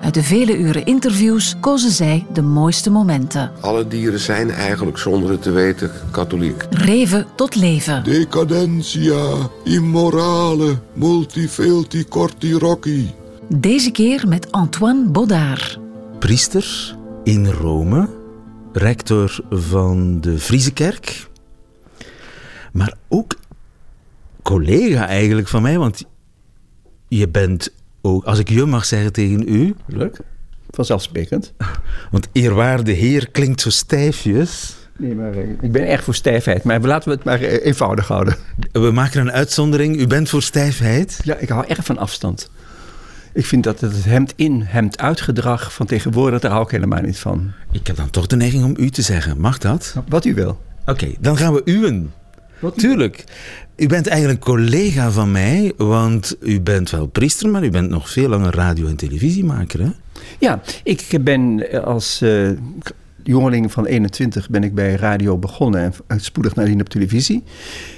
[0.00, 3.52] Uit de vele uren interviews kozen zij de mooiste momenten.
[3.60, 6.66] Alle dieren zijn eigenlijk zonder het te weten katholiek.
[6.70, 8.04] Reven tot leven.
[8.04, 13.14] Decadentia, immorale, multifilti corti rocci.
[13.48, 15.78] Deze keer met Antoine Baudard.
[16.18, 18.08] Priester in Rome,
[18.72, 21.28] rector van de Friese kerk,
[22.72, 23.36] maar ook
[24.42, 26.04] collega eigenlijk van mij, want
[27.08, 29.74] je bent ook, als ik je mag zeggen tegen u.
[29.86, 30.18] Leuk,
[30.70, 31.52] vanzelfsprekend.
[32.10, 34.76] Want eerwaarde heer klinkt zo stijfjes.
[34.98, 38.08] Nee, maar eh, ik ben erg voor stijfheid, maar laten we het maar eh, eenvoudig
[38.08, 38.36] houden.
[38.72, 40.00] We maken een uitzondering.
[40.00, 41.20] U bent voor stijfheid?
[41.24, 42.50] Ja, ik hou erg van afstand.
[43.32, 47.02] Ik vind dat het hemd in, hemd uit gedrag van tegenwoordig, daar hou ik helemaal
[47.02, 47.52] niet van.
[47.72, 49.40] Ik heb dan toch de neiging om u te zeggen.
[49.40, 49.94] Mag dat?
[50.08, 50.60] Wat u wil.
[50.86, 52.12] Oké, dan gaan we uwen.
[52.76, 53.24] Tuurlijk.
[53.78, 58.10] U bent eigenlijk collega van mij, want u bent wel priester, maar u bent nog
[58.10, 59.88] veel langer radio- en televisiemaker, hè?
[60.38, 62.50] Ja, ik ben als uh,
[63.22, 67.42] jongeling van 21 ben ik bij radio begonnen en spoedig nadien op televisie.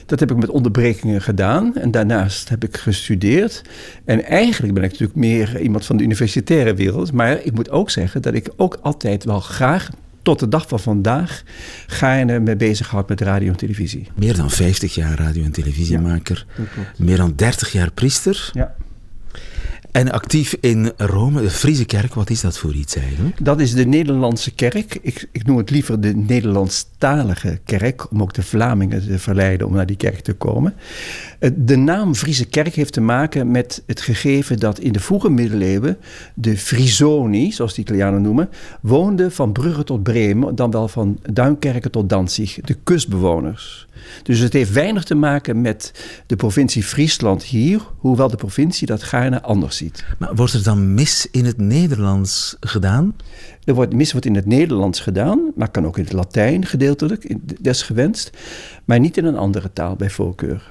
[0.06, 3.62] Dat heb ik met onderbrekingen gedaan en daarnaast heb ik gestudeerd.
[4.04, 7.90] En eigenlijk ben ik natuurlijk meer iemand van de universitaire wereld, maar ik moet ook
[7.90, 9.90] zeggen dat ik ook altijd wel graag
[10.22, 11.42] tot de dag van vandaag
[11.86, 14.08] gaarne mee bezighoudt met radio en televisie.
[14.14, 16.47] Meer dan 50 jaar radio- en televisiemaker.
[16.97, 18.50] meer dan 30 jaar priester.
[18.53, 18.75] Ja.
[19.92, 23.44] En actief in Rome, de Friese kerk, wat is dat voor iets eigenlijk?
[23.44, 24.98] Dat is de Nederlandse kerk.
[25.02, 29.72] Ik, ik noem het liever de Nederlandstalige kerk, om ook de Vlamingen te verleiden om
[29.72, 30.74] naar die kerk te komen.
[31.38, 35.30] Eh, de naam Friese kerk heeft te maken met het gegeven dat in de vroege
[35.30, 35.96] middeleeuwen
[36.34, 38.48] de Frisoni, zoals de Italianen noemen,
[38.80, 43.88] woonden van Brugge tot Bremen, dan wel van Duinkerken tot Danzig, de kustbewoners.
[44.22, 45.93] Dus het heeft weinig te maken met
[46.27, 50.05] de provincie Friesland hier, hoewel de provincie dat gaarne anders ziet.
[50.19, 53.16] Maar wordt er dan mis in het Nederlands gedaan?
[53.65, 57.34] Er wordt mis wordt in het Nederlands gedaan, maar kan ook in het Latijn gedeeltelijk,
[57.61, 58.31] desgewenst,
[58.84, 60.71] maar niet in een andere taal bij voorkeur.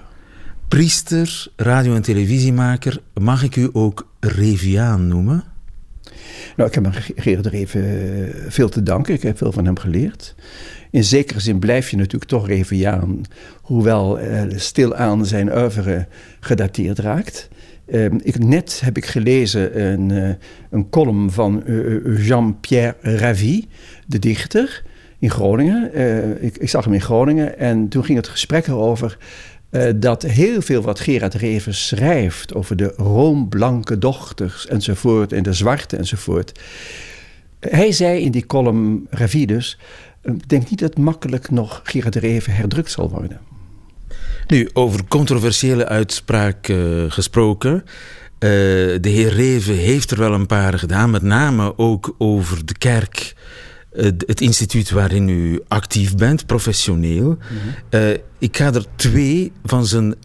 [0.67, 5.43] Priester, radio- en televisiemaker, mag ik u ook Reviaan noemen?
[6.55, 9.13] Nou, ik heb Gerard er even veel te danken.
[9.13, 10.35] Ik heb veel van hem geleerd.
[10.91, 13.21] In zekere zin blijf je natuurlijk toch Reviaan,
[13.61, 16.07] hoewel uh, stilaan zijn oeuvre
[16.39, 17.49] gedateerd raakt.
[17.87, 20.29] Uh, ik, net heb ik gelezen een, uh,
[20.69, 21.63] een column van
[22.17, 23.67] Jean-Pierre Ravi,
[24.07, 24.83] de dichter,
[25.19, 25.91] in Groningen.
[26.43, 29.17] Ik, ik, zag hem in Groningen en toen ging het gesprek erover
[29.95, 35.97] dat heel veel wat Gerard Reven schrijft over de roomblanke dochters enzovoort en de zwarte
[35.97, 36.59] enzovoort.
[37.59, 39.77] Hij zei in die column Ravi dus
[40.35, 43.39] ik denk niet dat makkelijk nog Gerard de Reven herdrukt zal worden.
[44.47, 47.73] Nu, over controversiële uitspraak uh, gesproken.
[47.73, 47.89] Uh,
[48.39, 53.35] de heer Reven heeft er wel een paar gedaan, met name ook over de kerk.
[53.93, 57.27] Uh, het instituut waarin u actief bent, professioneel.
[57.27, 57.37] Mm
[57.89, 58.17] -hmm.
[58.37, 60.15] ik ga er twee van zijn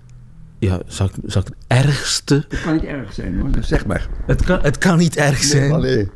[0.65, 2.45] ja, zal ik, zal ik het ergste.
[2.49, 4.09] Het kan niet erg zijn hoor, zeg maar.
[4.27, 5.63] Het kan, het kan niet erg zijn.
[5.63, 6.11] Nee, allee.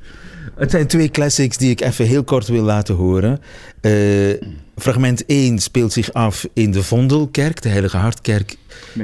[0.59, 3.41] Het zijn twee classics die ik even heel kort wil laten horen.
[3.81, 4.35] Uh,
[4.77, 8.57] fragment 1 speelt zich af in de Vondelkerk, de Heilige Hartkerk,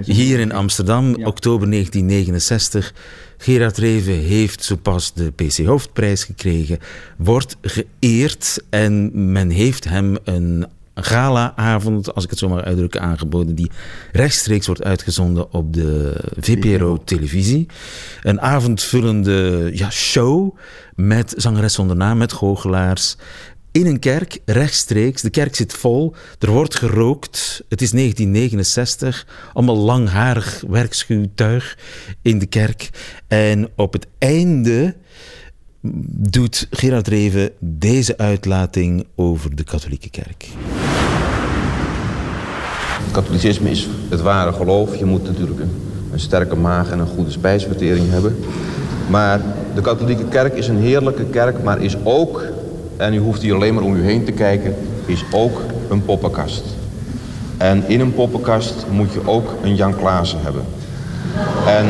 [0.04, 1.26] hier in Amsterdam, ja.
[1.26, 2.94] oktober 1969.
[3.38, 6.78] Gerard Reven heeft zo pas de PC Hoofdprijs gekregen,
[7.16, 13.54] wordt geëerd en men heeft hem een gala-avond, als ik het zo mag uitdrukken, aangeboden,
[13.54, 13.70] die
[14.12, 17.66] rechtstreeks wordt uitgezonden op de VPRO-televisie.
[18.22, 20.56] Een avondvullende ja, show
[20.94, 23.16] met zangeres zonder naam, met goochelaars.
[23.72, 25.22] In een kerk, rechtstreeks.
[25.22, 26.14] De kerk zit vol.
[26.38, 27.64] Er wordt gerookt.
[27.68, 29.26] Het is 1969.
[29.52, 31.78] Allemaal langharig werkschuwtuig
[32.22, 32.90] in de kerk.
[33.28, 34.94] En op het einde
[36.30, 40.46] doet Gerard Reven deze uitlating over de katholieke kerk.
[43.10, 44.96] katholicisme is het ware geloof.
[44.96, 45.70] Je moet natuurlijk een,
[46.12, 48.36] een sterke maag en een goede spijsvertering hebben.
[49.10, 49.40] Maar
[49.74, 52.42] de katholieke kerk is een heerlijke kerk, maar is ook,
[52.96, 54.74] en u hoeft hier alleen maar om u heen te kijken,
[55.06, 55.60] is ook
[55.90, 56.64] een poppenkast.
[57.56, 60.62] En in een poppenkast moet je ook een Jan Klaassen hebben.
[61.66, 61.86] En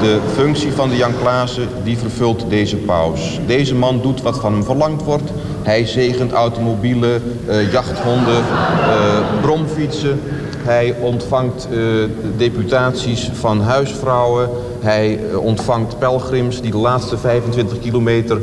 [0.00, 3.40] de functie van de Jan Klaassen, die vervult deze paus.
[3.46, 5.30] Deze man doet wat van hem verlangd wordt.
[5.62, 10.20] Hij zegent automobielen, uh, jachthonden, uh, bromfietsen.
[10.58, 12.04] Hij ontvangt uh,
[12.36, 14.48] deputaties van huisvrouwen.
[14.80, 18.40] Hij ontvangt pelgrims die de laatste 25 kilometer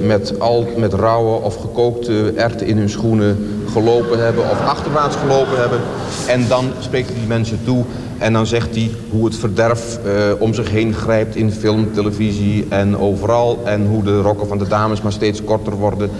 [0.00, 5.58] met, al, met rauwe of gekookte erten in hun schoenen gelopen hebben of achterwaarts gelopen
[5.58, 5.80] hebben.
[6.26, 7.84] En dan spreekt hij die mensen toe
[8.18, 12.66] en dan zegt hij hoe het verderf uh, om zich heen grijpt in film, televisie
[12.68, 13.60] en overal.
[13.64, 16.10] En hoe de rokken van de dames maar steeds korter worden.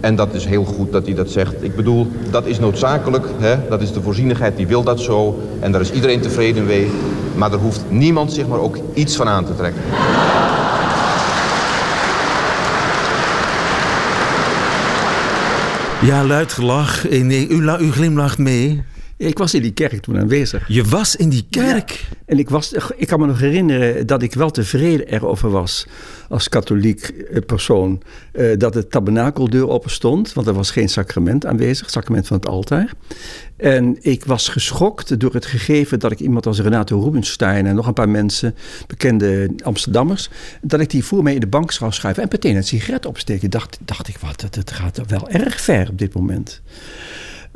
[0.00, 1.54] En dat is heel goed dat hij dat zegt.
[1.60, 3.26] Ik bedoel, dat is noodzakelijk.
[3.38, 3.56] Hè?
[3.68, 5.38] Dat is de voorzienigheid, die wil dat zo.
[5.60, 6.90] En daar is iedereen tevreden mee.
[7.34, 9.82] Maar er hoeft niemand zich maar ook iets van aan te trekken.
[16.00, 17.08] Ja, luid gelach.
[17.08, 18.82] Nee, u, u glimlacht mee.
[19.18, 20.68] Ik was in die kerk toen aanwezig.
[20.68, 22.08] Je was in die kerk?
[22.24, 25.86] En ik, was, ik kan me nog herinneren dat ik wel tevreden erover was
[26.28, 28.02] als katholiek eh, persoon
[28.32, 32.46] eh, dat de tabernakeldeur open stond, want er was geen sacrament aanwezig, sacrament van het
[32.46, 32.92] altaar.
[33.56, 37.86] En ik was geschokt door het gegeven dat ik iemand als Renato Rubenstein en nog
[37.86, 38.54] een paar mensen,
[38.86, 40.28] bekende Amsterdammers,
[40.62, 43.50] dat ik die voor mij in de bank zou schuiven en meteen een sigaret opsteken.
[43.50, 46.62] Dacht, dacht ik, wat, het gaat wel erg ver op dit moment.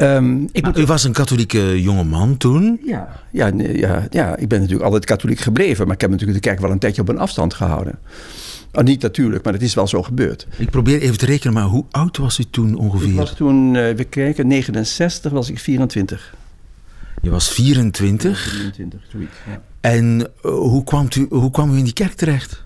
[0.02, 2.80] Um, ik u was een katholieke jongeman toen?
[2.84, 5.84] Ja, ja, ja, ja, ik ben natuurlijk altijd katholiek gebleven.
[5.86, 7.98] Maar ik heb natuurlijk de kerk wel een tijdje op een afstand gehouden.
[8.72, 10.46] Oh, niet natuurlijk, maar het is wel zo gebeurd.
[10.56, 13.08] Ik probeer even te rekenen, maar hoe oud was u toen ongeveer?
[13.08, 16.34] Ik was toen, uh, we kijken, 69 was ik 24.
[17.22, 18.40] Je was 24?
[18.40, 19.62] 24, zoiets, ja.
[19.80, 22.64] En uh, hoe, kwam u, hoe kwam u in die kerk terecht?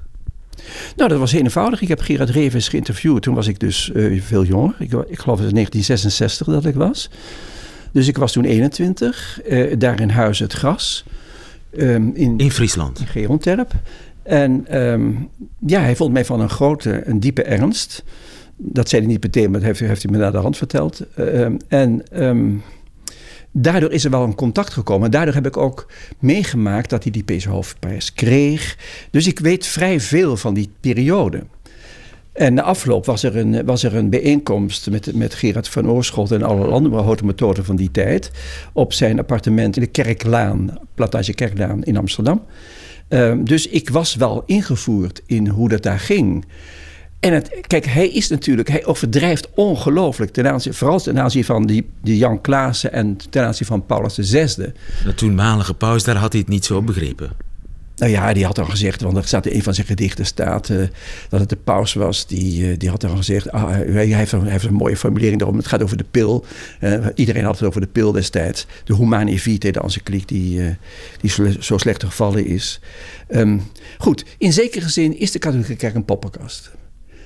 [0.96, 1.80] Nou, dat was heel eenvoudig.
[1.80, 3.22] Ik heb Gerard Revens geïnterviewd.
[3.22, 4.74] Toen was ik dus uh, veel jonger.
[4.78, 7.10] Ik, ik geloof het was 1966 dat ik was.
[7.92, 9.40] Dus ik was toen 21.
[9.48, 11.04] Uh, daar in Huis het Gras.
[11.78, 12.98] Um, in, in Friesland?
[12.98, 13.72] In Geronterp.
[14.22, 15.28] En um,
[15.66, 18.04] ja, hij vond mij van een grote, een diepe ernst.
[18.56, 21.04] Dat zei hij niet meteen, maar dat heeft, heeft hij me naar de hand verteld.
[21.18, 22.02] Uh, en
[23.56, 25.10] daardoor is er wel een contact gekomen.
[25.10, 25.86] Daardoor heb ik ook
[26.18, 28.76] meegemaakt dat hij die PC Hoofdprijs kreeg.
[29.10, 31.42] Dus ik weet vrij veel van die periode.
[32.32, 36.32] En na afloop was er een, was er een bijeenkomst met, met Gerard van Oorschot
[36.32, 38.30] en alle andere methoden van die tijd.
[38.72, 42.42] Op zijn appartement in de Kerklaan, Plantage Kerklaan in Amsterdam.
[43.08, 46.44] Uh, dus ik was wel ingevoerd in hoe dat daar ging.
[47.24, 50.32] En het, kijk, hij is natuurlijk, hij overdrijft ongelooflijk.
[50.32, 54.14] Ten aanzien, vooral ten aanzien van die, die Jan Klaassen en ten aanzien van Paulus
[54.14, 54.46] VI.
[55.04, 57.30] De toenmalige paus, daar had hij het niet zo begrepen.
[57.96, 60.68] Nou ja, die had al gezegd, want er staat in een van zijn gedichten staat
[60.68, 60.86] uh,
[61.28, 62.26] dat het de paus was.
[62.26, 65.38] Die, uh, die had al gezegd, ah, hij, heeft een, hij, heeft een, mooie formulering
[65.38, 65.56] daarom.
[65.56, 66.44] Het gaat over de pil.
[66.80, 68.66] Uh, iedereen had het over de pil destijds.
[68.84, 70.76] De humane vitae, de encycliek die,
[71.20, 71.30] die
[71.60, 72.80] zo slecht gevallen is.
[73.28, 73.62] Um,
[73.98, 76.70] goed, in zekere zin is de katholieke kerk een poppenkast.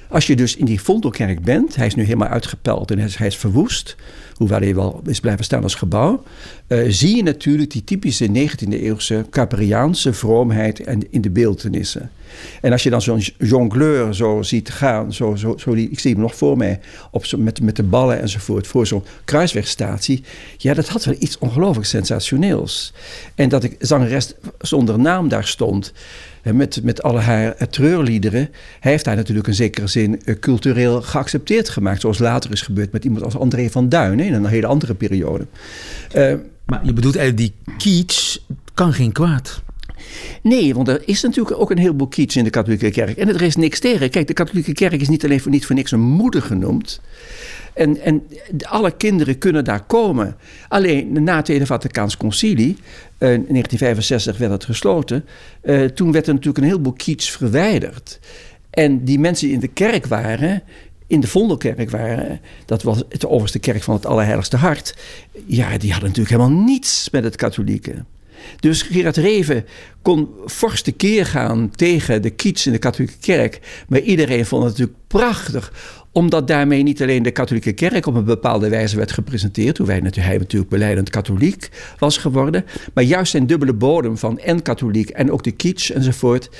[0.09, 3.37] Als je dus in die Vondelkerk bent, hij is nu helemaal uitgepeld en hij is,
[3.37, 3.97] verwoest,
[4.35, 6.23] hoewel hij wel is blijven staan als gebouw,
[6.69, 12.11] uh, zie je natuurlijk die typische 19e-eeuwse Caperiaanse vroomheid en in de beeldenissen.
[12.61, 16.21] En als je dan zo'n jongleur zo ziet gaan, zo, zo, die, ik zie hem
[16.21, 20.23] nog voor mij, op met, met de ballen enzovoort, voor zo'n kruiswegstatie.
[20.57, 22.93] Ja, dat had wel iets ongelooflijk sensationeels.
[23.35, 25.93] En dat ik zangeres zonder naam daar stond,
[26.43, 28.49] met, met alle haar treurliederen.
[28.81, 32.01] Hij heeft daar natuurlijk in zekere zin eh, cultureel geaccepteerd gemaakt.
[32.01, 35.47] Zoals later is gebeurd met iemand als André van Duin in een hele andere periode.
[36.17, 36.35] Uh,
[36.67, 38.37] maar je bedoelt eigenlijk die kitsch
[38.75, 39.63] kan geen kwaad.
[40.43, 43.17] Nee, want er is natuurlijk ook een heleboel kitsch in de katholieke kerk.
[43.17, 44.11] En er is niks tegen.
[44.11, 47.01] Kijk, de katholieke kerk is niet alleen voor, niet voor niks een moeder genoemd.
[47.79, 48.23] En, en
[48.61, 50.37] alle kinderen kunnen daar komen.
[50.69, 52.77] Alleen na het Tweede Vaticaans Concilie,
[53.19, 55.25] uh, in 1965 werd het gesloten,
[55.63, 58.19] uh, toen werd er natuurlijk een heleboel kitsch verwijderd.
[58.71, 60.63] En die mensen die in de kerk waren,
[61.07, 64.97] in de Vondelkerk waren, dat was het overste kerk van het Allerheiligste Hart,
[65.47, 68.05] ja, die hadden natuurlijk helemaal niets met het katholieke.
[68.61, 69.65] Dus Gerard Reven
[70.03, 73.61] kon fors keer gaan tegen de kiets in de katholieke kerk.
[73.89, 75.73] Maar iedereen vond het natuurlijk prachtig
[76.13, 80.01] omdat daarmee niet alleen de katholieke kerk op een bepaalde wijze werd gepresenteerd, hoe wij
[80.01, 81.69] natuurlijk, hij natuurlijk beleidend katholiek
[81.99, 82.65] was geworden,
[82.95, 86.51] maar juist zijn dubbele bodem van en katholiek en ook de kitsch enzovoort,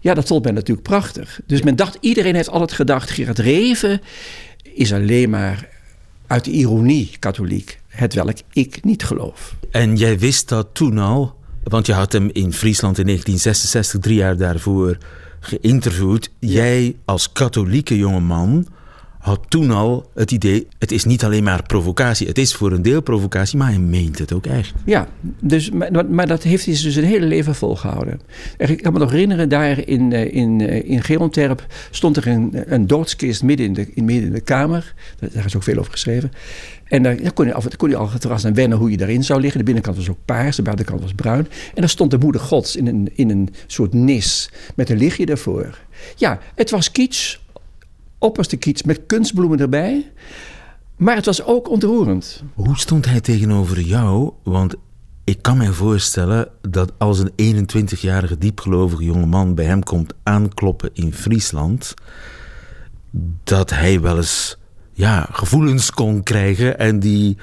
[0.00, 1.40] ja, dat vond men natuurlijk prachtig.
[1.46, 4.00] Dus men dacht, iedereen heeft altijd gedacht, Gerard Reven
[4.62, 5.68] is alleen maar
[6.26, 7.78] uit ironie katholiek.
[7.98, 9.54] Het welk ik niet geloof.
[9.70, 14.16] En jij wist dat toen al, want je had hem in Friesland in 1966, drie
[14.16, 14.98] jaar daarvoor,
[15.40, 16.30] geïnterviewd.
[16.38, 18.66] Jij als katholieke jongeman
[19.18, 22.26] had toen al het idee, het is niet alleen maar provocatie.
[22.26, 24.74] Het is voor een deel provocatie, maar hij meent het ook echt.
[24.84, 25.08] Ja,
[25.40, 28.20] dus, maar, maar dat heeft hij dus een hele leven volgehouden.
[28.56, 32.64] Ik kan me nog herinneren, daar in, eh, in, eh, in Geronterp stond er een,
[32.66, 34.94] een doodskist midden in, de, in, midden in de kamer.
[35.32, 36.30] Daar is ook veel over geschreven.
[36.88, 39.40] En daar kon je, af, kon je al het aan wennen hoe je daarin zou
[39.40, 39.58] liggen.
[39.58, 41.48] De binnenkant was ook paars, de buitenkant was bruin.
[41.74, 45.26] En daar stond de moeder gods in een, in een soort nis met een lichtje
[45.26, 45.78] ervoor.
[46.16, 47.36] Ja, het was kitsch,
[48.18, 50.10] opperste kitsch met kunstbloemen erbij.
[50.96, 52.42] Maar het was ook ontroerend.
[52.54, 54.32] Hoe stond hij tegenover jou?
[54.42, 54.74] Want
[55.24, 61.12] ik kan mij voorstellen dat als een 21-jarige diepgelovige jongeman bij hem komt aankloppen in
[61.14, 61.94] Friesland,
[63.44, 64.58] dat hij wel eens
[64.98, 67.36] ja, gevoelens kon krijgen en die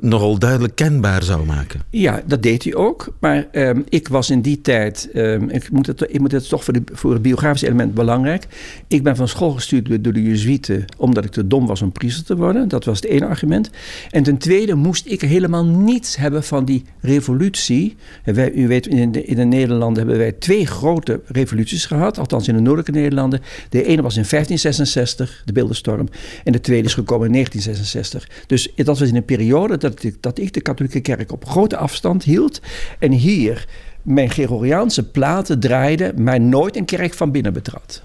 [0.00, 1.80] nogal duidelijk kenbaar zou maken.
[1.90, 3.14] Ja, dat deed hij ook.
[3.20, 6.64] Maar um, ik was in die tijd, um, ik, moet het, ik moet het toch
[6.64, 8.46] voor, de, voor het biografische element belangrijk.
[8.88, 12.24] Ik ben van school gestuurd door de Jezuïeten omdat ik te dom was om priester
[12.24, 12.68] te worden.
[12.68, 13.70] Dat was het ene argument.
[14.10, 17.96] En ten tweede moest ik helemaal niets hebben van die revolutie.
[18.24, 22.18] Wij, u weet, in de, in de Nederlanden hebben wij twee grote revoluties gehad.
[22.18, 23.40] Althans in de noordelijke Nederlanden.
[23.68, 26.08] De ene was in 1566, de beeldenstorm.
[26.44, 28.44] En de tweede is gekomen in 1966.
[28.46, 31.76] Dus dat was in een periode dat ik, dat ik de katholieke kerk op grote
[31.76, 32.60] afstand hield.
[32.98, 33.66] En hier
[34.02, 38.02] mijn Gregoriaanse platen draaide, maar nooit een kerk van binnen betrad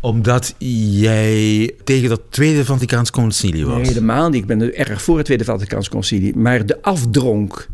[0.00, 3.76] omdat jij tegen dat Tweede Vaticaans Concilie was?
[3.76, 4.40] Nee, helemaal niet.
[4.40, 6.36] Ik ben erg voor het Tweede Vaticaans Concilie.
[6.36, 7.68] Maar de afdronk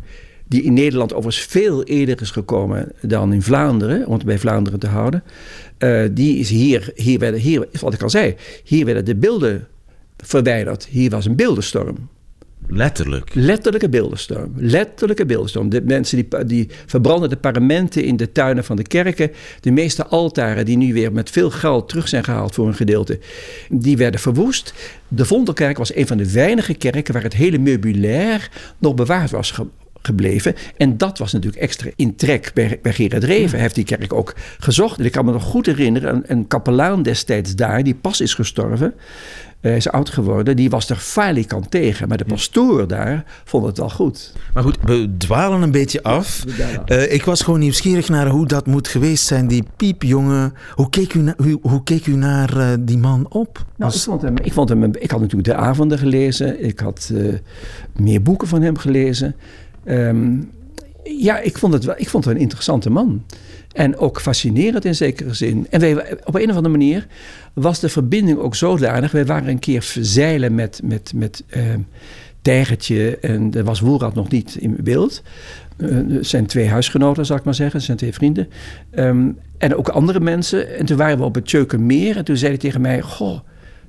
[0.47, 4.79] die in Nederland overigens veel eerder is gekomen dan in Vlaanderen, om het bij Vlaanderen
[4.79, 5.23] te houden,
[5.79, 9.67] uh, die is hier, hier werden, hier, wat ik al zei, hier werden de beelden
[10.17, 10.85] verwijderd.
[10.85, 12.09] Hier was een beeldenstorm.
[12.69, 13.29] Letterlijk.
[13.33, 14.53] Letterlijke beeldenstorm.
[14.55, 15.69] Letterlijke beeldenstorm.
[15.69, 19.31] De mensen die, die verbranden de paramenten in de tuinen van de kerken.
[19.59, 23.19] De meeste altaren die nu weer met veel geld terug zijn gehaald voor een gedeelte.
[23.69, 24.73] Die werden verwoest.
[25.07, 29.53] De Vondelkerk was een van de weinige kerken waar het hele meubilair nog bewaard was
[30.07, 30.55] gebleven.
[30.77, 33.51] En dat was natuurlijk extra in trek bij, Gerard Reven.
[33.51, 34.99] Hij heeft die kerk ook gezocht.
[34.99, 38.93] Ik kan me nog goed herinneren, een kapelaan destijds daar, die pas is gestorven.
[39.61, 42.07] Hij is oud geworden, die was er falikant tegen.
[42.07, 44.33] Maar de pastoor daar vond het wel goed.
[44.53, 46.43] Maar goed, we dwalen een beetje af.
[46.85, 50.53] Uh, ik was gewoon nieuwsgierig naar hoe dat moet geweest zijn, die piepjongen.
[50.75, 53.65] Hoe keek u, na, hoe, hoe keek u naar uh, die man op?
[53.75, 56.63] Nou, ik, vond hem, ik, vond hem, ik had natuurlijk de avonden gelezen.
[56.63, 57.13] Ik had
[57.95, 59.35] meer boeken van hem gelezen.
[59.85, 60.51] Um,
[61.03, 63.23] ja, ik vond, het wel, ik vond het een interessante man.
[63.77, 65.67] En ook fascinerend in zekere zin.
[65.69, 67.07] En op een of andere manier
[67.53, 69.11] was de verbinding ook zodanig.
[69.11, 71.63] Wij waren een keer zeilen met, met, met uh,
[72.41, 75.23] Tijgertje en er was Woelrad nog niet in beeld.
[75.77, 77.81] Uh, zijn twee huisgenoten, zal ik maar zeggen.
[77.81, 78.47] zijn twee vrienden.
[78.95, 80.77] Um, en ook andere mensen.
[80.77, 82.17] En toen waren we op het Tjeukenmeer.
[82.17, 83.01] En toen zei hij tegen mij...
[83.01, 83.39] Goh,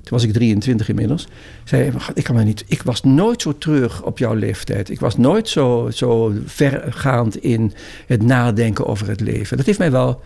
[0.09, 1.27] toen was ik 23 inmiddels.
[1.63, 4.89] Zei ik, kan me niet, ik was nooit zo terug op jouw leeftijd.
[4.89, 7.73] Ik was nooit zo, zo vergaand in
[8.07, 9.57] het nadenken over het leven.
[9.57, 10.21] Dat heeft mij wel,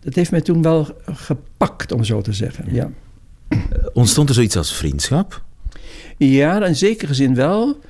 [0.00, 2.74] dat heeft mij toen wel gepakt, om zo te zeggen.
[2.74, 2.90] Ja.
[3.92, 5.42] Ontstond er zoiets als vriendschap?
[6.16, 7.80] Ja, in zekere zin wel.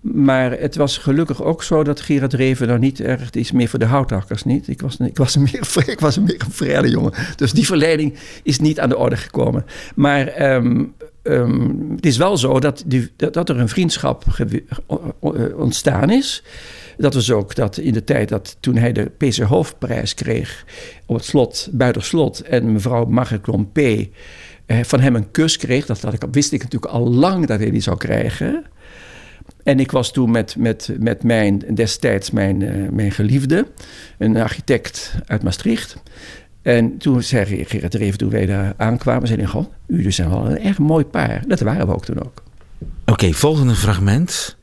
[0.00, 3.78] Maar het was gelukkig ook zo dat Gerard Reven nou niet erg is meer voor
[3.78, 4.68] de houthakkers niet.
[4.68, 7.12] Ik was, ik was, meer, ik was meer een vrede jongen.
[7.36, 9.64] Dus die verleiding is niet aan de orde gekomen.
[9.94, 14.24] Maar um, um, het is wel zo dat, die, dat er een vriendschap
[15.56, 16.42] ontstaan is.
[16.96, 20.64] Dat was ook dat in de tijd dat toen hij de PC Hoofdprijs kreeg
[21.06, 23.78] op het slot, Buitenslot en mevrouw Margret P.
[24.66, 25.86] Eh, van hem een kus kreeg.
[25.86, 28.64] Dat, dat ik, wist ik natuurlijk al lang dat hij die zou krijgen.
[29.66, 33.66] En ik was toen met, met, met mijn, destijds mijn, uh, mijn geliefde,
[34.18, 35.96] een architect uit Maastricht.
[36.62, 40.30] En toen zei Gerrit er even toen wij daar aankwamen, zei hij gewoon, jullie zijn
[40.30, 41.42] wel een erg mooi paar.
[41.46, 42.42] Dat waren we ook toen ook.
[43.06, 44.56] Oké, volgende fragment.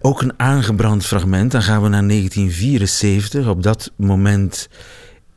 [0.00, 1.52] Ook een aangebrand fragment.
[1.52, 3.48] Dan gaan we naar 1974.
[3.48, 4.68] Op dat moment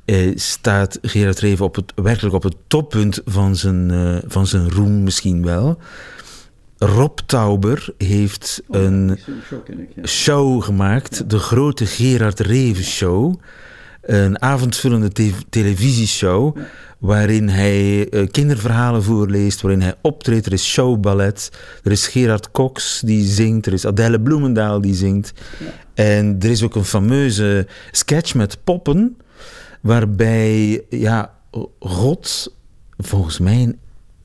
[0.05, 4.69] eh, staat Gerard Reven op het, werkelijk op het toppunt van zijn, uh, van zijn
[4.69, 5.79] roem misschien wel.
[6.83, 9.19] Rob Tauber heeft oh, een
[10.03, 13.39] show gemaakt, de grote Gerard Reven Show.
[14.01, 16.57] Een avondvullende te televisieshow
[17.00, 20.45] waarin hij uh, kinderverhalen voorleest, waarin hij optreedt.
[20.45, 21.51] Er is showballet,
[21.83, 25.33] er is Gerard Cox die zingt, er is Adèle Bloemendaal die zingt.
[25.93, 29.17] En er is ook een fameuze sketch met poppen,
[29.81, 31.33] waarbij ja,
[31.79, 32.55] God
[32.97, 33.79] volgens mij een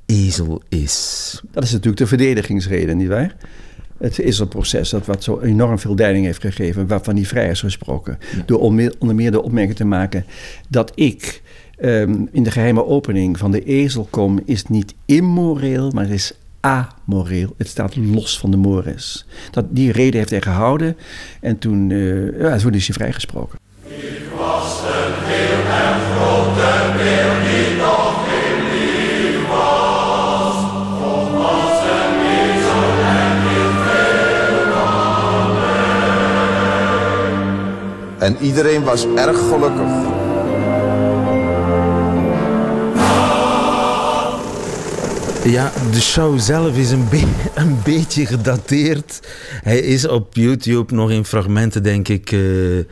[0.06, 1.40] ezel is.
[1.50, 3.36] Dat is natuurlijk de verdedigingsreden, nietwaar?
[3.98, 8.18] Het ezelproces, dat wat zo enorm veel leiding heeft gegeven, waarvan hij vrij is gesproken.
[8.46, 8.60] Door
[8.98, 10.24] onder meer de opmerking te maken
[10.68, 11.42] dat ik
[11.76, 16.32] ehm, in de geheime opening van de ezel kom, is niet immoreel, maar het is
[16.60, 17.54] amoreel.
[17.56, 19.26] Het staat los van de mores.
[19.50, 20.96] Dat, die reden heeft hij gehouden
[21.40, 23.58] en toen, uh, ja, toen is hij vrijgesproken.
[23.82, 27.55] Ik was een heel erg grote beer
[38.26, 39.90] En iedereen was erg gelukkig.
[45.44, 47.08] Ja, de show zelf is een,
[47.54, 49.28] een beetje gedateerd.
[49.62, 52.84] Hij is op YouTube nog in fragmenten, denk ik, uh,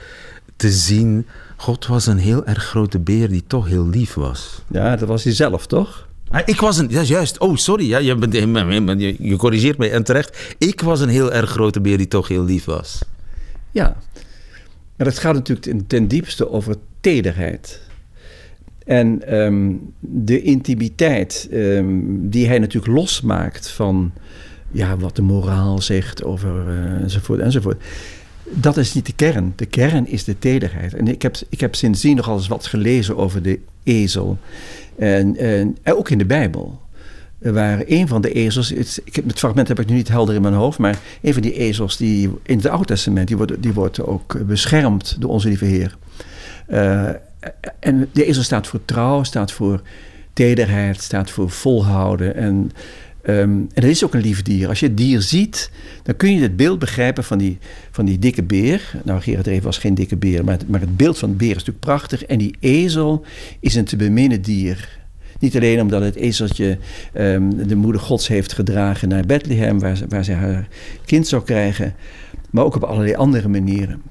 [0.56, 1.26] te zien.
[1.56, 4.62] God was een heel erg grote beer die toch heel lief was.
[4.68, 6.08] Ja, dat was hij zelf, toch?
[6.30, 9.92] Ah, ik was een, ja juist, oh sorry, ja, je, bent, je, je corrigeert mij
[9.92, 10.54] en terecht.
[10.58, 13.02] Ik was een heel erg grote beer die toch heel lief was.
[13.70, 13.96] Ja,
[14.96, 17.80] maar het gaat natuurlijk ten diepste over tederheid.
[18.84, 24.12] En um, de intimiteit um, die hij natuurlijk losmaakt van
[24.70, 27.82] ja, wat de moraal zegt over uh, enzovoort enzovoort.
[28.50, 29.52] Dat is niet de kern.
[29.56, 30.94] De kern is de tederheid.
[30.94, 34.38] En ik heb, ik heb sindsdien nogal eens wat gelezen over de ezel.
[34.98, 36.80] En, en ook in de Bijbel.
[37.52, 40.42] Waar een van de ezels, het, ik heb, fragment heb ik nu niet helder in
[40.42, 43.72] mijn hoofd, maar een van die ezels die in het Oude Testament, die wordt, die
[43.72, 45.96] wordt ook beschermd door onze lieve Heer.
[46.68, 47.08] Uh,
[47.78, 49.82] en de ezel staat voor trouw, staat voor
[50.32, 52.34] tederheid, staat voor volhouden.
[52.34, 52.70] En,
[53.26, 54.68] um, dat is ook een lief dier.
[54.68, 55.70] Als je het dier ziet,
[56.02, 57.58] dan kun je het beeld begrijpen van die,
[57.90, 58.92] van die dikke beer.
[59.04, 61.48] Nou, Gerard Reven was geen dikke beer, maar het, maar het beeld van de beer
[61.48, 62.24] is natuurlijk prachtig.
[62.24, 63.24] En die ezel
[63.60, 65.02] is een te beminnen dier.
[65.44, 66.78] Niet alleen omdat het ezeltje
[67.16, 70.68] um, de moeder gods heeft gedragen naar Bethlehem, waar ze, waar ze haar
[71.04, 71.94] kind zou krijgen,
[72.50, 74.02] maar ook op allerlei andere manieren.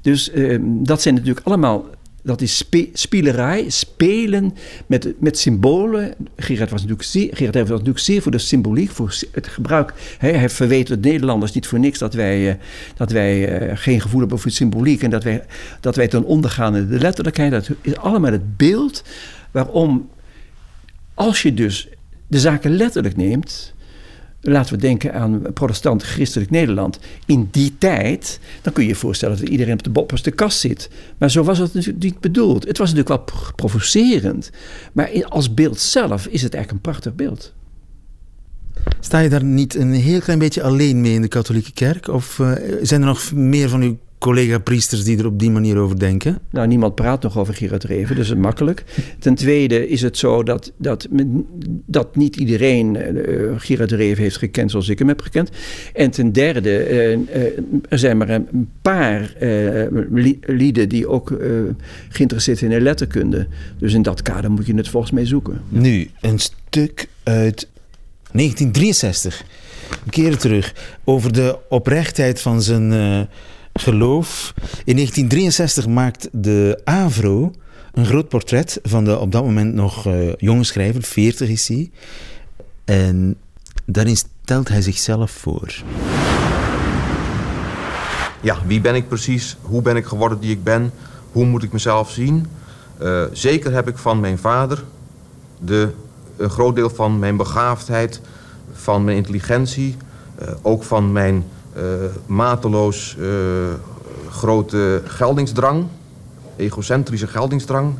[0.00, 1.84] Dus um, dat zijn natuurlijk allemaal
[2.22, 4.54] dat is spielerij, spelen
[4.86, 6.14] met, met symbolen.
[6.36, 9.92] Gerard was, natuurlijk zeer, Gerard was natuurlijk zeer voor de symboliek, voor het gebruik.
[10.18, 12.54] hij verweet de Nederlanders niet voor niks dat wij, uh,
[12.96, 15.44] dat wij uh, geen gevoel hebben voor symboliek en dat wij,
[15.80, 17.50] dat wij ten ondergaan in de letterlijkheid.
[17.50, 19.02] Dat is allemaal het beeld
[19.50, 20.08] waarom,
[21.22, 21.88] als je dus
[22.26, 23.74] de zaken letterlijk neemt,
[24.40, 26.98] laten we denken aan protestant christelijk Nederland.
[27.26, 30.90] In die tijd, dan kun je je voorstellen dat iedereen op de bopperste kast zit.
[31.18, 32.66] Maar zo was het natuurlijk niet bedoeld.
[32.66, 34.50] Het was natuurlijk wel provocerend.
[34.92, 37.52] Maar als beeld zelf is het eigenlijk een prachtig beeld.
[39.00, 42.08] Sta je daar niet een heel klein beetje alleen mee in de katholieke kerk?
[42.08, 45.98] Of uh, zijn er nog meer van uw collega-priesters die er op die manier over
[45.98, 46.38] denken?
[46.50, 48.84] Nou, niemand praat nog over Gerard Reven, dus het is makkelijk.
[49.18, 51.08] Ten tweede is het zo dat, dat,
[51.86, 55.50] dat niet iedereen uh, Gerard Reven heeft gekend zoals ik hem heb gekend.
[55.92, 57.58] En ten derde, uh, uh,
[57.88, 59.34] er zijn maar een paar
[60.46, 61.38] lieden die ook
[62.08, 63.46] geïnteresseerd zijn in letterkunde.
[63.78, 65.60] Dus in dat kader moet je het volgens mij zoeken.
[65.68, 67.68] Nu, een stuk uit
[68.32, 69.44] 1963.
[70.04, 72.92] Een keer terug over de oprechtheid van zijn
[73.72, 74.54] geloof.
[74.84, 77.52] In 1963 maakt de AVRO
[77.92, 81.90] een groot portret van de op dat moment nog uh, jonge schrijver, 40 is hij.
[82.84, 83.36] En
[83.84, 85.82] daarin stelt hij zichzelf voor.
[88.40, 89.56] Ja, wie ben ik precies?
[89.62, 90.92] Hoe ben ik geworden die ik ben?
[91.32, 92.46] Hoe moet ik mezelf zien?
[93.02, 94.84] Uh, zeker heb ik van mijn vader
[95.64, 95.90] de,
[96.36, 98.20] een groot deel van mijn begaafdheid,
[98.72, 99.96] van mijn intelligentie,
[100.42, 101.44] uh, ook van mijn
[102.26, 103.26] mateloos uh,
[104.30, 105.86] grote geldingsdrang,
[106.56, 107.94] egocentrische geldingsdrang.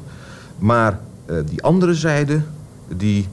[0.58, 2.42] Maar uh, die andere zijde,
[2.88, 3.28] die,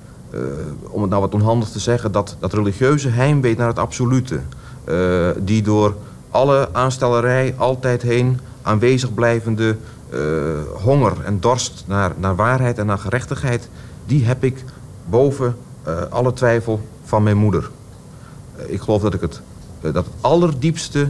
[0.90, 4.40] om het nou wat onhandig te zeggen, dat, dat religieuze heimwee naar het absolute,
[5.38, 5.96] die door
[6.30, 9.76] alle aanstellerij altijd heen aanwezig blijvende
[10.74, 13.70] honger en dorst naar, naar waarheid en naar gerechtigheid,
[14.06, 14.64] die heb ik
[15.10, 15.56] boven
[16.10, 17.70] alle twijfel van mijn moeder.
[18.66, 19.49] ik geloof dat ik het eh,
[19.82, 21.10] dat het allerdiepste,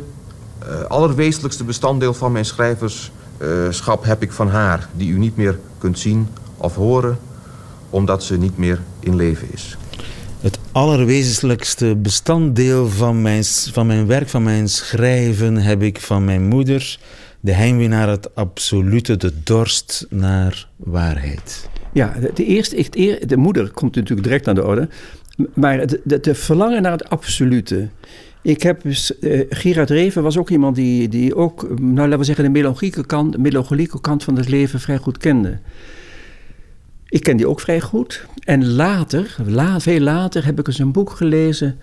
[0.63, 4.89] uh, allerwezenlijkste bestanddeel van mijn schrijverschap heb ik van haar.
[4.93, 6.27] Die u niet meer kunt zien
[6.58, 7.17] of horen,
[7.89, 9.77] omdat ze niet meer in leven is.
[10.39, 16.43] Het allerwezenlijkste bestanddeel van mijn, van mijn werk, van mijn schrijven, heb ik van mijn
[16.43, 16.99] moeder.
[17.39, 21.69] De heimwee naar het absolute, de dorst naar waarheid.
[21.93, 22.89] Ja, de, eerste,
[23.25, 24.89] de moeder komt natuurlijk direct aan de orde.
[25.53, 27.89] Maar het de verlangen naar het absolute
[28.41, 32.43] ik heb, uh, Gerard Reven was ook iemand die, die ook, nou laten we zeggen,
[32.43, 35.60] de melancholieke kant, melancholieke kant van het leven vrij goed kende.
[37.10, 38.25] Ik ken die ook vrij goed.
[38.43, 39.36] En later,
[39.78, 41.80] veel later, heb ik eens een boek gelezen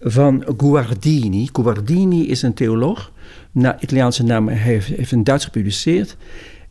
[0.00, 1.48] van Guardini.
[1.52, 3.12] Guardini is een theoloog.
[3.52, 6.16] Na Italiaanse naam hij heeft, heeft in Duits gepubliceerd.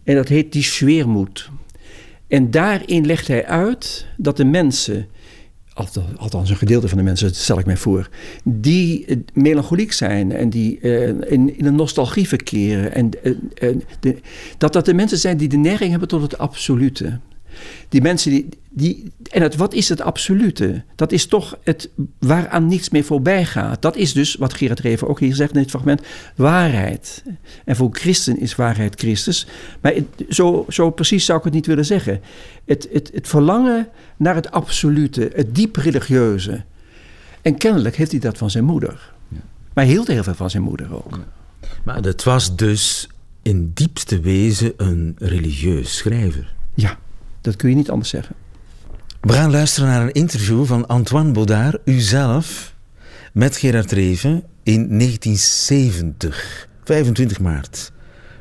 [0.04, 1.50] En dat heet Die Schwermoed.
[2.28, 5.08] En daarin legt hij uit dat de mensen
[6.18, 8.10] althans een gedeelte van de mensen, stel ik mij voor,
[8.44, 12.94] die eh, melancholiek zijn en die uh, in, in een nostalgie verkeren.
[12.94, 13.10] En,
[14.58, 17.20] dat dat de mensen zijn die de neiging hebben tot het absolute.
[17.90, 18.50] Die mensen die.
[18.70, 20.84] die en het, wat is het absolute?
[20.96, 21.90] Dat is toch het
[22.20, 23.82] waaraan niets meer voorbij gaat.
[23.82, 26.02] Dat is dus, wat Gerard Reven ook hier zegt in dit fragment,
[26.36, 27.24] waarheid.
[27.66, 29.48] En voor christen is waarheid Christus.
[29.82, 29.94] Maar
[30.30, 32.22] zo, zo precies zou ik het niet willen zeggen.
[32.66, 33.88] Het, het, het verlangen
[34.18, 36.64] naar het absolute, het diep religieuze.
[37.42, 39.14] En kennelijk heeft hij dat van zijn moeder.
[39.74, 41.20] Maar hij hield heel veel van zijn moeder ook.
[41.84, 43.08] Maar dat was dus
[43.42, 46.54] in diepste wezen een religieus schrijver.
[46.74, 46.98] Ja,
[47.44, 48.36] dat kun je niet anders zeggen.
[49.22, 52.76] We gaan luisteren naar een interview van Antoine Baudard, uzelf,
[53.34, 57.92] met Gerard Reven in 1970, 25 maart.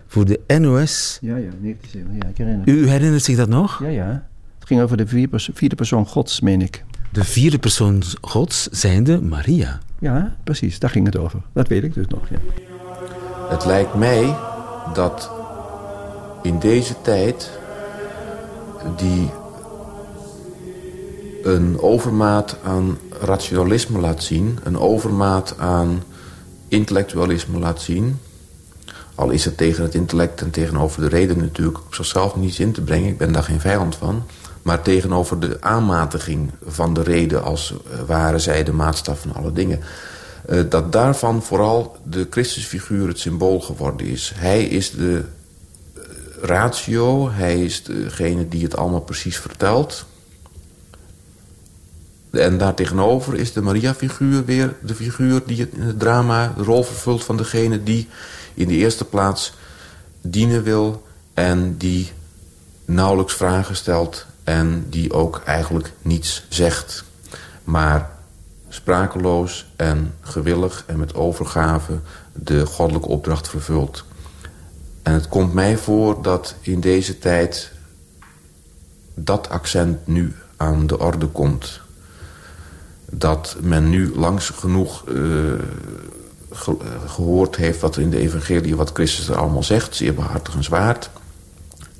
[0.07, 1.19] Voor de NOS.
[1.21, 3.83] Ja, ja, 1970, ja, ik herinner U herinnert zich dat nog?
[3.83, 4.29] Ja, ja.
[4.59, 5.07] Het ging over de
[5.55, 6.85] vierde persoon Gods, meen ik.
[7.13, 9.79] De vierde persoon Gods zijnde Maria.
[9.99, 11.41] Ja, precies, daar ging het over.
[11.53, 12.39] Dat weet ik dus nog, ja.
[13.49, 14.37] Het lijkt mij
[14.95, 15.31] dat
[16.43, 17.61] in deze tijd
[18.97, 19.31] die
[21.43, 26.03] een overmaat aan rationalisme laat zien, een overmaat aan
[26.69, 28.19] intellectualisme laat zien.
[29.15, 32.73] Al is het tegen het intellect en tegenover de reden natuurlijk op zichzelf niets in
[32.73, 33.09] te brengen.
[33.09, 34.23] Ik ben daar geen vijand van.
[34.63, 39.53] Maar tegenover de aanmatiging van de reden als uh, ware zij de maatstaf van alle
[39.53, 39.81] dingen.
[40.51, 44.33] Uh, dat daarvan vooral de Christusfiguur het symbool geworden is.
[44.35, 45.25] Hij is de
[46.43, 47.31] ratio.
[47.31, 50.05] Hij is degene die het allemaal precies vertelt.
[52.31, 57.25] En daartegenover is de Maria-figuur weer de figuur die in het drama de rol vervult
[57.25, 58.09] van degene die
[58.55, 59.55] in de eerste plaats
[60.21, 62.13] dienen wil en die
[62.85, 67.05] nauwelijks vragen stelt en die ook eigenlijk niets zegt.
[67.65, 68.11] Maar
[68.69, 71.99] sprakeloos en gewillig en met overgave
[72.33, 74.05] de goddelijke opdracht vervult.
[75.03, 77.73] En het komt mij voor dat in deze tijd
[79.15, 81.81] dat accent nu aan de orde komt.
[83.11, 85.53] Dat men nu langs genoeg uh,
[86.51, 88.77] ge gehoord heeft wat in de evangelie...
[88.77, 91.11] wat Christus er allemaal zegt, zeer behartigenswaard.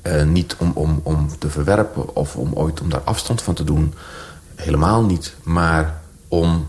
[0.03, 3.63] Uh, niet om, om, om te verwerpen of om ooit om daar afstand van te
[3.63, 3.93] doen.
[4.55, 5.35] Helemaal niet.
[5.43, 6.67] Maar om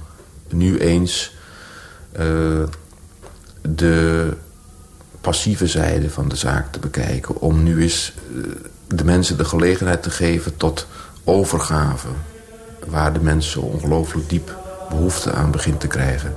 [0.48, 1.34] nu eens
[3.62, 4.36] de
[5.24, 7.40] passieve zijde van de zaak te bekijken.
[7.40, 8.42] Om nu eens eh,
[8.86, 10.86] de mensen de gelegenheid te geven tot
[11.24, 12.08] overgave.
[12.86, 14.56] Waar de mensen ongelooflijk diep
[14.90, 16.36] behoefte aan begint te krijgen.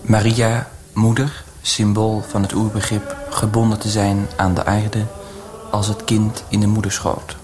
[0.00, 5.04] Maria, moeder, symbool van het oerbegrip gebonden te zijn aan de aarde
[5.70, 7.36] als het kind in de moederschoot.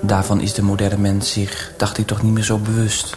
[0.00, 3.14] Daarvan is de moderne mens zich, dacht ik, toch niet meer zo bewust.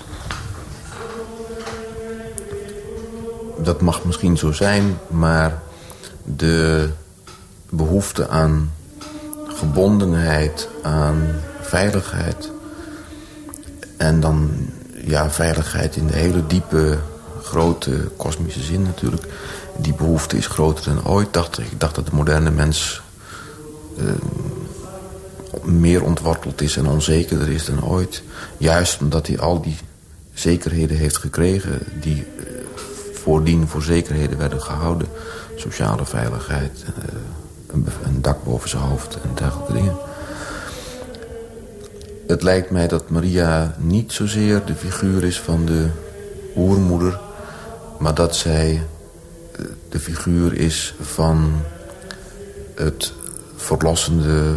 [3.58, 5.62] Dat mag misschien zo zijn, maar
[6.24, 6.90] de
[7.70, 8.72] behoefte aan
[9.48, 12.52] gebondenheid, aan veiligheid...
[13.98, 14.50] en dan
[15.06, 16.98] ja, veiligheid in de hele diepe,
[17.42, 19.28] grote kosmische zin natuurlijk
[19.82, 21.80] die behoefte is groter dan ooit, ik.
[21.80, 23.02] Dacht dat de moderne mens
[23.98, 24.12] uh,
[25.64, 28.24] meer ontworteld is en onzekerder is dan ooit.
[28.58, 29.78] Juist omdat hij al die
[30.34, 31.80] zekerheden heeft gekregen...
[32.00, 32.46] die uh,
[33.14, 35.08] voordien voor zekerheden werden gehouden.
[35.56, 37.20] Sociale veiligheid, uh,
[37.68, 39.98] een, een, dak boven zijn hoofd en dergelijke dingen.
[42.28, 45.88] Het lijkt mij dat Maria niet zozeer de figuur is van de
[46.56, 47.20] oermoeder...
[48.00, 48.82] maar dat zij
[49.90, 51.62] de figuur is van
[52.76, 53.14] het
[53.56, 54.56] verlossende...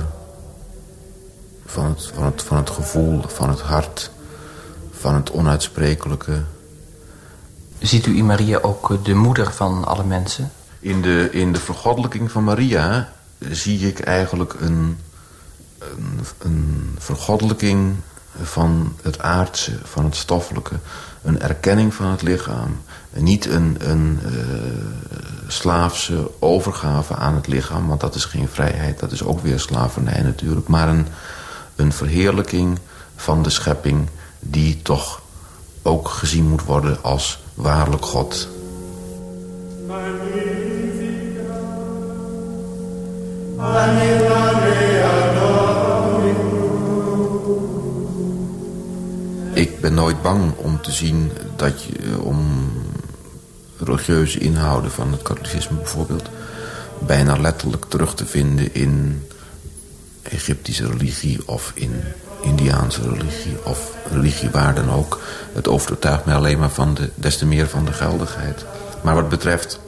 [1.67, 4.11] Van het, van, het, van het gevoel, van het hart,
[4.91, 6.43] van het onuitsprekelijke.
[7.79, 10.51] Ziet u in Maria ook de moeder van alle mensen?
[10.81, 14.99] In de, in de vergoddelijking van Maria zie ik eigenlijk een,
[15.79, 17.95] een, een vergoddelijking
[18.43, 20.75] van het aardse, van het stoffelijke.
[21.23, 22.81] Een erkenning van het lichaam.
[23.15, 24.33] Niet een, een uh,
[25.47, 28.99] slaafse overgave aan het lichaam, want dat is geen vrijheid.
[28.99, 30.69] Dat is ook weer slavernij natuurlijk.
[30.69, 31.07] Maar een,
[31.77, 32.79] een verheerlijking
[33.17, 34.09] van de schepping
[34.41, 35.23] die toch
[35.83, 38.49] ook gezien moet worden als waarlijk God.
[49.55, 52.71] Ik ben nooit bang om te zien dat je om
[53.85, 56.29] religieuze inhouden van het katholicisme bijvoorbeeld
[56.99, 59.23] bijna letterlijk terug te vinden in
[60.23, 62.03] Egyptische religie of in
[62.43, 65.21] Indiaanse religie of religie waar dan ook.
[65.53, 68.65] Het overtuigt mij alleen maar van de, des te meer van de geldigheid.
[69.03, 69.81] Maar wat betreft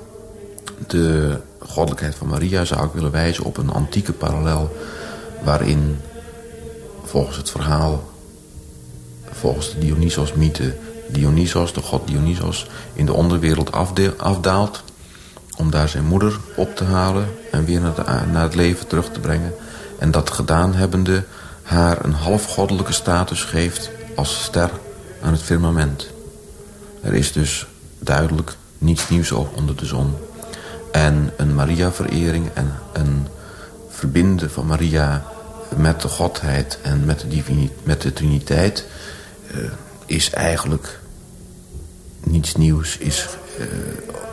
[0.87, 4.77] de goddelijkheid van Maria zou ik willen wijzen op een antieke parallel
[5.43, 5.99] waarin
[7.05, 8.13] volgens het verhaal,
[9.33, 10.75] volgens de Dionysos-mythe,
[11.15, 13.73] Dionysos, de god Dionysos, in de onderwereld
[14.19, 14.83] afdaalt
[15.57, 17.81] om daar zijn moeder op te halen en weer
[18.33, 19.55] naar, het leven terug te brengen.
[19.99, 21.25] En dat gedaan hebbende
[21.63, 24.71] haar een halfgoddelijke status geeft als ster
[25.23, 26.11] aan het firmament.
[27.03, 27.67] Er is dus
[27.99, 30.15] duidelijk niets nieuws onder de zon.
[30.93, 33.27] En een Maria-verering en een
[33.89, 35.25] verbinden van Maria
[35.77, 38.87] met de godheid en met de, met de triniteit...
[39.55, 39.71] Uh,
[40.07, 41.01] is eigenlijk
[42.25, 43.67] niets nieuws, is uh,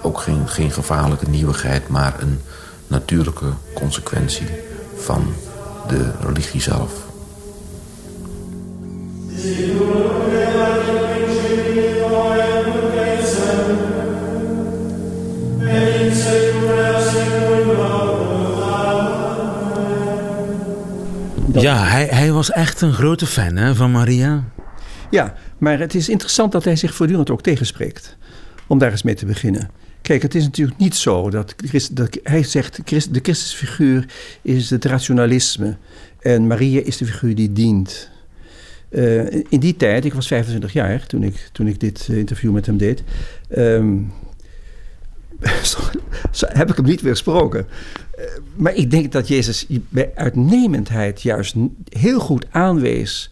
[0.02, 1.88] ook geen, geen gevaarlijke nieuwigheid...
[1.88, 2.40] maar een
[2.88, 4.48] natuurlijke consequentie
[4.96, 5.34] van
[5.88, 6.92] de religie zelf.
[21.62, 24.44] Ja, hij, hij was echt een grote fan hè, van Maria.
[25.12, 28.18] Ja, maar het is interessant dat hij zich voortdurend ook tegenspreekt.
[28.68, 29.70] Om daar eens mee te beginnen.
[30.02, 31.56] Kijk, het is natuurlijk niet zo dat,
[32.24, 34.06] hij zegt: Christ, de Christus figuur
[34.42, 35.78] is het rationalisme.
[36.20, 38.10] En Maria is de figuur die dient.
[38.90, 42.66] Uh, in die tijd, ik was 25 jaar toen ik, toen ik dit interview met
[42.66, 43.04] hem deed.
[43.58, 44.12] Um,
[46.40, 47.68] heb ik hem niet weersproken.
[48.20, 51.56] Uh, maar ik denk dat Jezus bij uitnemendheid juist
[51.90, 53.30] heel goed aanwees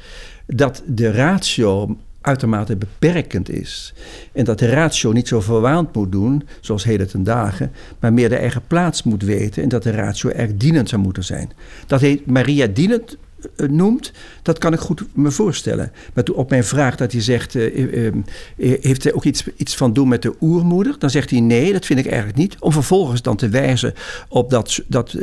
[0.56, 3.94] dat de ratio uitermate beperkend is.
[4.34, 8.30] En dat de ratio niet zo verwaand moet doen, zoals heden ten dagen, maar meer
[8.30, 11.52] de eigen plaats moet weten en dat de ratio erg dienend zou moeten zijn.
[11.88, 13.18] Dat heet Maria dienend
[13.56, 15.92] noemt, dat kan ik goed me voorstellen.
[16.14, 18.14] Maar op mijn vraag dat hij zegt, uh, uh,
[18.56, 20.96] heeft hij ook iets, iets van doen met de oermoeder?
[21.00, 22.56] Dan zegt hij nee, dat vind ik eigenlijk niet.
[22.60, 23.94] Om vervolgens dan te wijzen
[24.28, 25.16] op dat, dat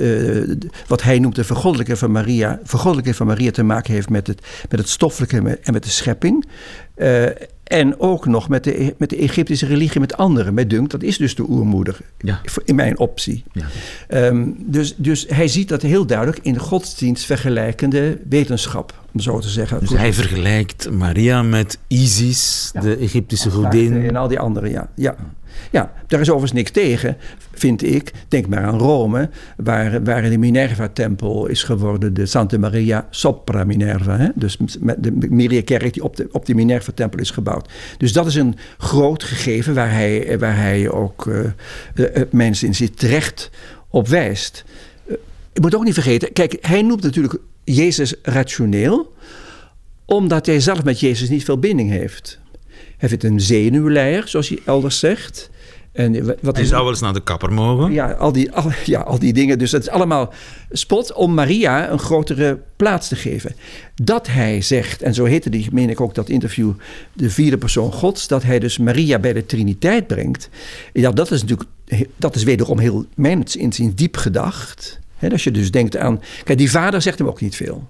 [0.86, 4.40] wat hij noemt de vergoddelijke van Maria, vergoddelijke van Maria te maken heeft met het,
[4.70, 6.44] met het stoffelijke en met de schepping.
[7.66, 10.54] En ook nog met de, met de Egyptische religie, met anderen.
[10.54, 11.98] Met Dunk, dat is dus de oermoeder.
[12.18, 12.40] Ja.
[12.64, 13.44] In mijn optie.
[13.52, 13.66] Ja.
[14.28, 19.48] Um, dus, dus hij ziet dat heel duidelijk in godsdienst vergelijkende wetenschap, om zo te
[19.48, 19.80] zeggen.
[19.80, 24.06] Dus hij vergelijkt Maria met Isis, de Egyptische godin.
[24.08, 24.88] En al die anderen, ja.
[24.94, 25.16] ja.
[25.70, 27.16] Ja, daar is overigens niks tegen,
[27.52, 28.12] vind ik.
[28.28, 34.16] Denk maar aan Rome, waar, waar de Minerva-tempel is geworden de Santa Maria sopra Minerva.
[34.16, 34.28] Hè?
[34.34, 34.56] Dus
[34.98, 37.70] de Maria-kerk die op de, op de Minerva-tempel is gebouwd.
[37.98, 41.50] Dus dat is een groot gegeven waar hij, waar hij ook uh,
[42.30, 43.50] mensen in zit terecht
[43.88, 44.64] op wijst.
[45.06, 45.16] Uh,
[45.52, 49.14] ik moet ook niet vergeten, kijk, hij noemt natuurlijk Jezus rationeel,
[50.04, 52.38] omdat hij zelf met Jezus niet veel binding heeft.
[52.96, 55.50] Hij vindt een zenuwleier, zoals hij elders zegt.
[55.96, 57.92] En wat hij zou wel eens naar de kapper mogen.
[57.92, 59.58] Ja al, die, al, ja, al die dingen.
[59.58, 60.32] Dus dat is allemaal
[60.70, 63.54] spot om Maria een grotere plaats te geven.
[63.94, 66.72] Dat hij zegt, en zo heette die, meen ik ook dat interview,
[67.12, 70.48] de vierde persoon Gods, dat hij dus Maria bij de Triniteit brengt.
[70.92, 71.70] Ja, dat is natuurlijk,
[72.16, 75.00] dat is wederom heel, mijn inziens, diep gedacht.
[75.30, 77.88] als je dus denkt aan, kijk, die vader zegt hem ook niet veel.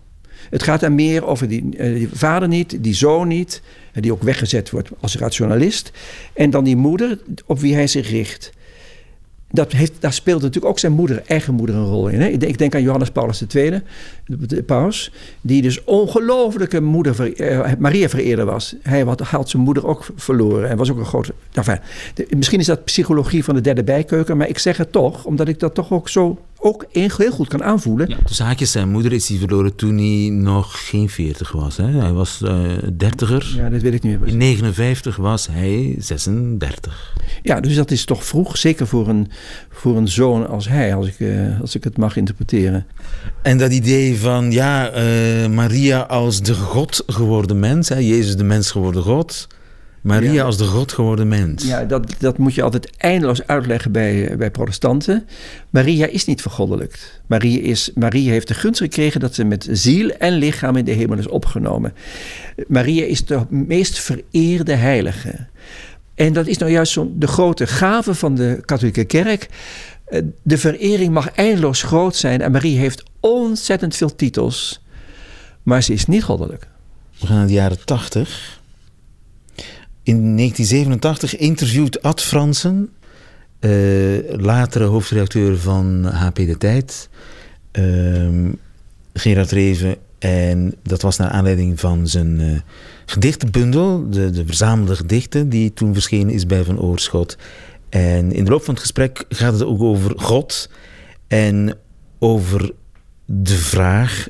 [0.51, 3.63] Het gaat dan meer over die, uh, die vader niet, die zoon niet,
[4.03, 5.91] die ook weggezet wordt als rationalist.
[6.33, 8.55] En dan die moeder op wie hij zich richt.
[9.51, 12.21] Dat heeft, daar speelt natuurlijk ook zijn moeder, eigen moeder een rol in.
[12.21, 12.27] Hè?
[12.29, 13.83] Ik, denk, aan Johannes Paulus II,
[14.27, 18.75] de paus, die dus ongelooflijke moeder, eh, Maria vereerder was.
[18.83, 21.35] Hij had, had, zijn moeder ook verloren en was ook een grote.
[21.53, 21.79] Enfin,
[22.37, 25.61] misschien is dat psychologie van de derde bijkeuken, maar ik zeg het toch, omdat ik
[25.61, 28.09] dat toch ook zo ook heel goed kan aanvoelen.
[28.09, 31.77] Ja, dus haakjes zijn moeder is hij verloren toen hij nog geen 40 was.
[31.77, 31.87] Hè?
[31.87, 33.53] Hij was uh, dertiger.
[33.57, 34.29] Ja, dat weet ik niet meer.
[34.29, 37.15] In 59 was hij 36.
[37.43, 38.57] Ja, dus dat is toch vroeg.
[38.57, 39.31] Zeker voor een,
[39.71, 42.87] voor een zoon als hij, als ik, uh, als ik het mag interpreteren.
[43.43, 47.89] En dat idee van, ja, uh, Maria als de God geworden mens.
[47.89, 47.99] Hè?
[47.99, 49.47] Jezus de mens geworden God.
[50.07, 51.65] Maria als de God geworden mens.
[51.65, 55.27] Ja, dat, dat moet je altijd eindeloos uitleggen bij, bij protestanten.
[55.71, 57.21] Maria is niet vergoddelijkt.
[57.27, 60.93] Maria, is, Maria heeft de gunst gekregen dat ze met ziel en lichaam in de
[60.93, 61.93] hemel is opgenomen.
[62.67, 65.47] Maria is de meest vereerde heilige.
[66.15, 69.49] En dat is nou juist zo de grote gave van de katholieke kerk.
[70.05, 74.85] Eh, de verering mag eindeloos groot zijn en Marie heeft ontzettend veel titels,
[75.63, 76.67] maar ze is niet goddelijk.
[77.19, 78.56] We gaan naar de jaren 80.
[80.07, 82.91] In 1987 interviewt Ad Fransen,
[83.61, 87.09] uh, latere hoofdredacteur van HP De Tijd,
[87.73, 88.53] uh,
[89.13, 89.97] Gerard Reven.
[90.19, 92.59] En dat was naar aanleiding van zijn uh,
[93.07, 97.37] gedichtenbundel, de, de verzamelde gedichten, die toen verschenen is bij Van Oorschot.
[97.89, 100.71] En in de loop van het gesprek gaat het ook over God
[101.27, 101.77] en
[102.19, 102.73] over
[103.25, 104.29] de vraag,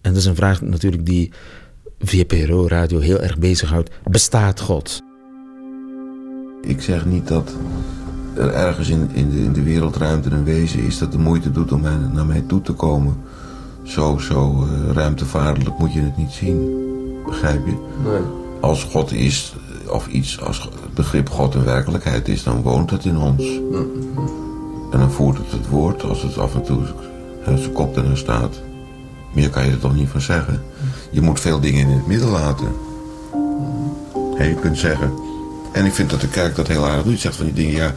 [0.00, 1.32] en dat is een vraag natuurlijk die
[2.04, 5.02] VPRO Radio heel erg bezighoudt, bestaat God?
[6.60, 7.52] Ik zeg niet dat
[8.34, 11.72] er ergens in, in, de, in de wereldruimte een wezen is dat de moeite doet
[11.72, 13.16] om mij, naar mij toe te komen.
[13.82, 16.76] Zo, zo uh, ruimtevaartelijk moet je het niet zien.
[17.26, 17.76] Begrijp je?
[18.04, 18.20] Nee.
[18.60, 19.54] Als God is,
[19.88, 23.46] of iets als het begrip God een werkelijkheid is, dan woont het in ons.
[24.92, 26.82] En dan voert het het woord als het af en toe
[27.44, 28.60] zijn kop erin staat.
[29.34, 30.62] Meer kan je er toch niet van zeggen.
[31.12, 32.68] Je moet veel dingen in het midden laten.
[34.38, 35.12] Je kunt zeggen.
[35.72, 37.20] En ik vind dat de kerk dat heel aardig doet.
[37.20, 37.94] Zegt van die dingen, ja,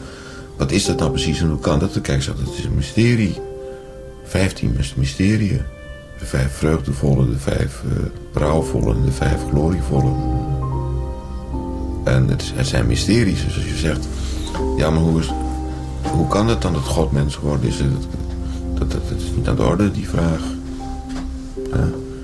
[0.56, 1.94] wat is dat nou precies en hoe kan dat?
[1.94, 3.40] De kerk zegt, het is een mysterie.
[4.24, 5.62] Vijftien mysterieën.
[6.18, 7.82] De vijf vreugdevolle, de vijf
[8.34, 10.12] uh, en de vijf glorievolle.
[12.04, 13.44] En het, het, zijn mysteries.
[13.44, 14.08] Dus als je zegt,
[14.76, 15.22] ja, maar hoe,
[16.02, 17.78] hoe kan het dan dat God mens geworden is?
[17.78, 17.88] Dat,
[18.74, 20.40] dat, dat, dat is niet aan de orde, die vraag.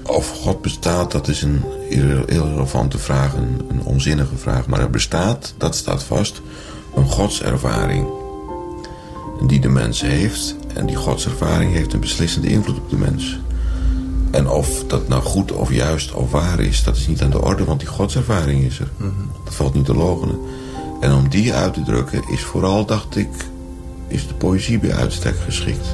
[0.07, 4.67] Of God bestaat, dat is een irrelevante vraag, een, een onzinnige vraag.
[4.67, 6.41] Maar er bestaat, dat staat vast,
[6.95, 8.09] een godservaring.
[9.47, 10.57] Die de mens heeft.
[10.75, 13.41] En die godservaring heeft een beslissende invloed op de mens.
[14.31, 17.43] En of dat nou goed of juist of waar is, dat is niet aan de
[17.43, 18.89] orde, want die godservaring is er.
[19.45, 20.39] Dat valt niet te logenen.
[21.01, 23.29] En om die uit te drukken is vooral, dacht ik,
[24.09, 25.87] is de poëzie bij uitstek geschikt.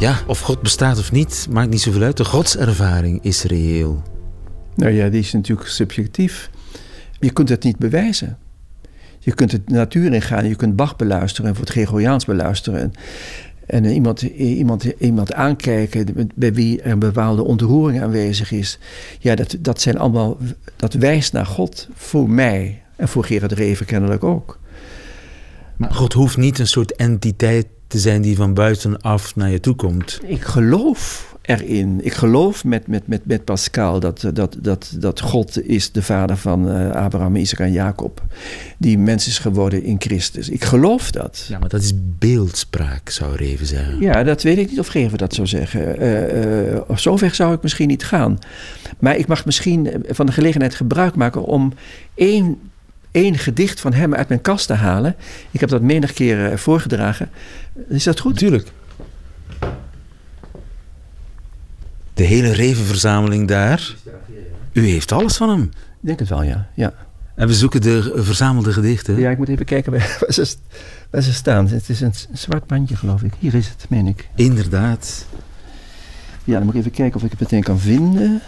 [0.00, 2.16] Ja, of God bestaat of niet, maakt niet zoveel uit.
[2.16, 4.02] De godservaring is reëel.
[4.74, 6.50] Nou ja, die is natuurlijk subjectief.
[7.18, 8.38] Je kunt het niet bewijzen.
[9.18, 12.80] Je kunt het natuur ingaan, je kunt Bach beluisteren en voor het Gregoriaans beluisteren.
[12.80, 12.92] En,
[13.66, 18.78] en iemand, iemand, iemand aankijken bij wie er een bepaalde ontroering aanwezig is.
[19.18, 20.38] Ja, dat, dat, zijn allemaal,
[20.76, 24.58] dat wijst naar God voor mij en voor Gerard Reven kennelijk ook.
[25.76, 29.74] Maar God hoeft niet een soort entiteit te zijn die van buitenaf naar je toe
[29.74, 30.20] komt.
[30.22, 32.00] Ik geloof erin.
[32.02, 36.36] Ik geloof met, met, met, met Pascal dat, dat, dat, dat God is de vader
[36.36, 38.22] van uh, Abraham, Isaac en Jacob.
[38.78, 40.48] Die mens is geworden in Christus.
[40.48, 41.46] Ik geloof dat.
[41.48, 44.00] Ja, maar dat is beeldspraak, zou Reven zeggen.
[44.00, 46.02] Ja, dat weet ik niet of Reven dat zou zeggen.
[46.02, 48.38] Uh, uh, zover zou ik misschien niet gaan.
[48.98, 51.72] Maar ik mag misschien van de gelegenheid gebruik maken om
[52.14, 52.58] één
[53.10, 55.16] één gedicht van hem uit mijn kast te halen.
[55.50, 57.30] Ik heb dat menig keer voorgedragen.
[57.88, 58.36] Is dat goed?
[58.36, 58.68] Tuurlijk.
[62.14, 63.94] De hele revenverzameling daar.
[64.72, 65.62] U heeft alles van hem.
[65.62, 66.68] Ik denk het wel, ja.
[66.74, 66.94] ja.
[67.34, 69.18] En we zoeken de verzamelde gedichten.
[69.18, 70.54] Ja, ik moet even kijken waar ze,
[71.10, 71.68] waar ze staan.
[71.68, 73.32] Het is een zwart bandje, geloof ik.
[73.38, 74.28] Hier is het, meen ik.
[74.34, 75.26] Inderdaad.
[76.44, 78.40] Ja, dan moet ik even kijken of ik het meteen kan vinden.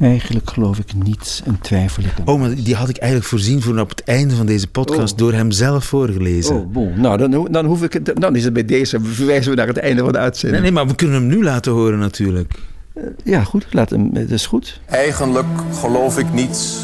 [0.00, 2.12] Eigenlijk geloof ik niets en twijfel ik.
[2.24, 5.18] Oh, maar die had ik eigenlijk voorzien voor op het einde van deze podcast oh.
[5.18, 6.56] door hem zelf voorgelezen.
[6.56, 7.00] Oh, bon.
[7.00, 8.12] Nou, dan, dan hoef ik het.
[8.14, 8.98] Dan is het bij deze.
[9.02, 10.62] Verwijzen we naar het einde van de uitzending.
[10.62, 12.52] Nee, nee maar we kunnen hem nu laten horen natuurlijk.
[12.94, 13.66] Uh, ja, goed.
[13.70, 14.14] Laat hem.
[14.14, 14.80] Dat is goed.
[14.86, 15.46] Eigenlijk
[15.80, 16.76] geloof ik niets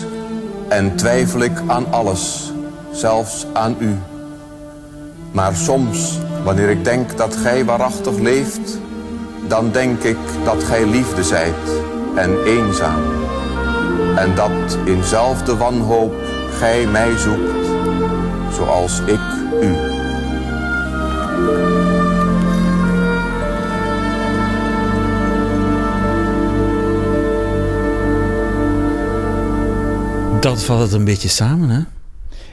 [0.68, 2.52] en twijfel ik aan alles,
[2.92, 3.94] zelfs aan u.
[5.32, 8.78] Maar soms, wanneer ik denk dat gij waarachtig leeft,
[9.48, 13.02] dan denk ik dat gij liefde zijt en eenzaam.
[14.16, 16.14] En dat inzelfde wanhoop
[16.50, 17.66] gij mij zoekt,
[18.52, 19.20] zoals ik
[19.62, 19.74] u.
[30.40, 31.80] Dat valt het een beetje samen, hè?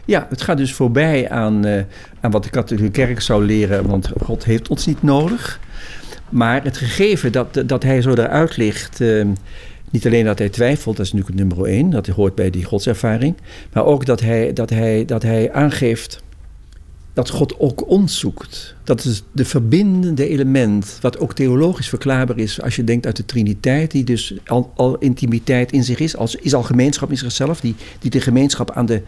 [0.06, 1.82] Ja, het gaat dus voorbij aan, uh,
[2.22, 5.60] aan wat de katholieke kerk zou leren, want God heeft ons niet nodig.
[6.34, 9.00] Maar het gegeven dat, dat hij zo eruit ligt.
[9.00, 9.26] Uh,
[9.90, 13.36] niet alleen dat hij twijfelt, dat is natuurlijk nummer één, dat hoort bij die godservaring.
[13.74, 16.23] Maar ook dat hij, dat hij, dat hij aangeeft
[17.14, 18.76] dat God ook ons zoekt.
[18.84, 23.26] Dat is de verbindende element, wat ook theologisch verklaarbaar is als je denkt uit de
[23.26, 24.34] Triniteit, die dus
[24.76, 28.72] al, intimiteit in zich is, als, is al gemeenschap in zichzelf, die, die de gemeenschap
[28.72, 29.02] aan de,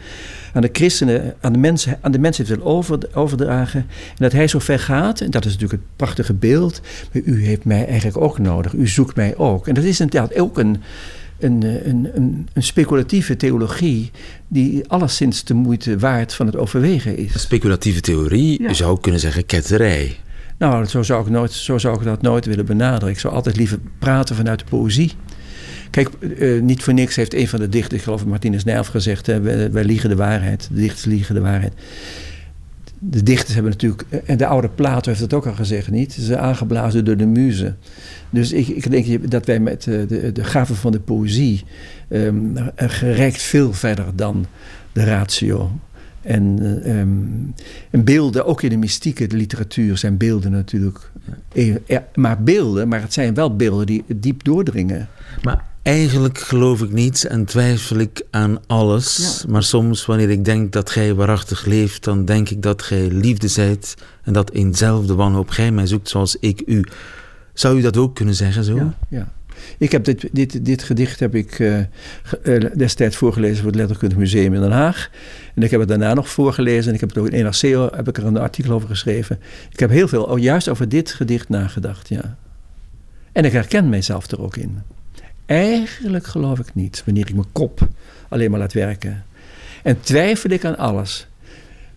[0.53, 3.79] aan de christenen, aan de mensen, aan de mensen wil over, overdragen.
[3.79, 6.81] En dat hij zo ver gaat, en dat is natuurlijk het prachtige beeld,
[7.13, 9.67] maar u heeft mij eigenlijk ook nodig, u zoekt mij ook.
[9.67, 10.81] En dat is inderdaad ook een
[11.39, 14.11] een, een, een, een, speculatieve theologie
[14.47, 17.41] die alleszins de moeite waard van het overwegen is.
[17.41, 20.17] speculatieve theorie, je zou kunnen zeggen ketterij.
[20.57, 23.13] Nou, zo zou, ik nooit, zo zou ik dat nooit willen benaderen.
[23.13, 25.11] Ik zou altijd liever praten vanuit de poëzie.
[25.89, 29.25] Kijk, uh, niet voor niks heeft een van de dichters, ik geloof Martinez Nijlf, gezegd...
[29.25, 31.73] Hè, wij, wij liegen de waarheid, de dichters liegen de waarheid
[32.99, 36.13] de dichters hebben natuurlijk, en de oude Plato heeft het ook al gezegd, niet?
[36.13, 37.73] Ze aangeblazen door de muze.
[38.29, 41.63] Dus ik, ik denk dat wij met eh, de, de gave van de poëzie
[42.09, 44.45] um, gereikt veel verder dan
[44.91, 45.71] de ratio.
[46.21, 46.43] En,
[46.97, 47.53] um,
[47.89, 51.11] en, beelden, ook in de mystieke literatuur zijn beelden natuurlijk.
[52.15, 55.07] Maar beelden, maar het zijn wel beelden die diep doordringen.
[55.41, 59.45] Maar Eigenlijk geloof ik niets en twijfel ik aan alles.
[59.47, 63.47] Maar soms, wanneer ik denk dat gij waarachtig leeft, dan denk ik dat gij liefde
[63.47, 66.83] zijt en dat eenzelfde wanhoop gij mij zoekt zoals ik u.
[67.53, 68.75] Zou u dat ook kunnen zeggen zo?
[68.75, 69.31] Ja, ja.
[69.77, 71.79] Ik heb dit, dit, dit gedicht heb ik uh,
[72.75, 75.09] destijds voorgelezen voor het Letterkundig Museum in Den Haag.
[75.55, 78.07] En ik heb het daarna nog voorgelezen en ik heb het ook in NRC heb
[78.07, 79.39] ik er een artikel over geschreven.
[79.71, 82.37] Ik heb heel veel, juist over dit gedicht nagedacht, ja.
[83.31, 84.81] En ik herken mijzelf er ook in.
[85.45, 87.87] Eigenlijk geloof ik niet, wanneer ik mijn kop
[88.29, 89.25] alleen maar laat werken.
[89.83, 91.27] En twijfel ik aan alles.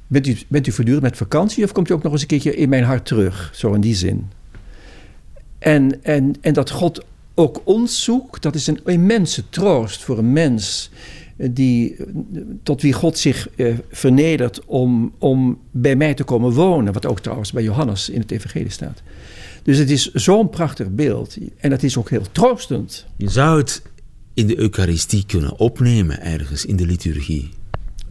[0.07, 2.57] Bent u, bent u voortdurend met vakantie of komt u ook nog eens een keertje
[2.57, 3.51] in mijn hart terug?
[3.55, 4.31] Zo in die zin.
[5.59, 10.33] En, en, en dat God ook ons zoekt, dat is een immense troost voor een
[10.33, 10.91] mens
[11.37, 11.97] die,
[12.63, 16.93] tot wie God zich eh, vernedert om, om bij mij te komen wonen.
[16.93, 19.03] Wat ook trouwens bij Johannes in het Evangelie staat.
[19.69, 21.37] Dus het is zo'n prachtig beeld.
[21.57, 23.07] En het is ook heel troostend.
[23.17, 23.83] Je zou het
[24.35, 27.51] in de Eucharistie kunnen opnemen ergens in de liturgie.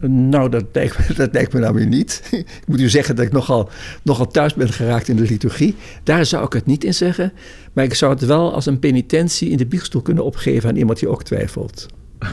[0.00, 2.22] Nou, dat lijkt, me, dat lijkt me nou weer niet.
[2.60, 3.70] ik moet u zeggen dat ik nogal,
[4.02, 5.74] nogal thuis ben geraakt in de liturgie.
[6.02, 7.32] Daar zou ik het niet in zeggen.
[7.72, 10.98] Maar ik zou het wel als een penitentie in de biechtstoel kunnen opgeven aan iemand
[10.98, 11.86] die ook twijfelt.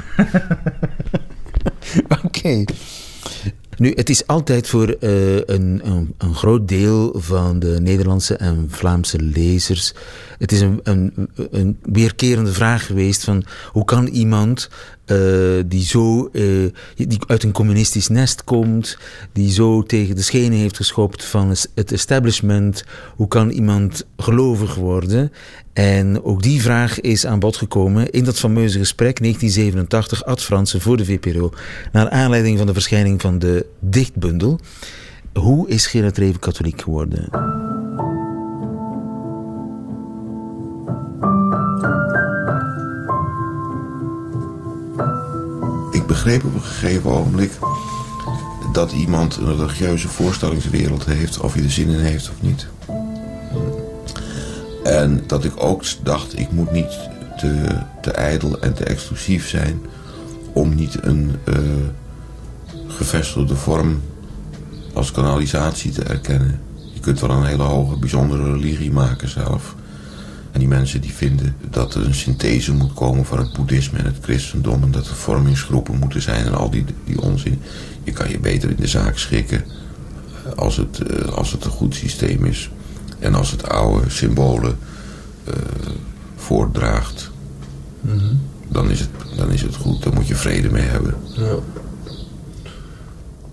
[2.23, 2.63] Oké.
[3.77, 8.67] Nu, het is altijd voor uh, een, een, een, groot deel van de Nederlandse en
[8.69, 9.93] Vlaamse lezers.
[10.37, 14.69] Het is een, een, een weerkerende vraag geweest van hoe kan iemand
[15.05, 18.97] uh, die zo uh, die uit een communistisch nest komt,
[19.31, 22.83] die zo tegen de schenen heeft geschopt van het establishment,
[23.15, 25.31] hoe kan iemand gelovig worden?
[25.73, 30.81] En ook die vraag is aan bod gekomen in dat fameuze gesprek 1987 Ad Fransen
[30.81, 31.51] voor de VPRO,
[31.91, 34.59] naar aanleiding van de verschijning van de dichtbundel.
[35.33, 37.23] Hoe is Gerard Reven katholiek geworden?
[45.91, 47.51] Ik begreep op een gegeven ogenblik
[48.73, 52.67] dat iemand een religieuze voorstellingswereld heeft, of hij er zin in heeft of niet.
[54.83, 59.81] En dat ik ook dacht, ik moet niet te, te ijdel en te exclusief zijn
[60.53, 61.55] om niet een uh,
[62.95, 64.01] gevestigde vorm
[64.93, 66.59] als kanalisatie te erkennen.
[66.93, 69.75] Je kunt wel een hele hoge, bijzondere religie maken zelf.
[70.51, 74.05] En die mensen die vinden dat er een synthese moet komen van het boeddhisme en
[74.05, 74.83] het christendom.
[74.83, 77.61] En dat er vormingsgroepen moeten zijn en al die, die onzin.
[78.03, 79.65] Je kan je beter in de zaak schikken
[80.55, 82.69] als het, uh, als het een goed systeem is.
[83.19, 84.77] En als het oude symbolen
[85.47, 85.53] uh,
[86.35, 87.31] voortdraagt,
[88.01, 88.41] mm -hmm.
[88.67, 90.03] dan, is het, dan is het goed.
[90.03, 91.15] Dan moet je vrede mee hebben.
[91.33, 91.55] Ja.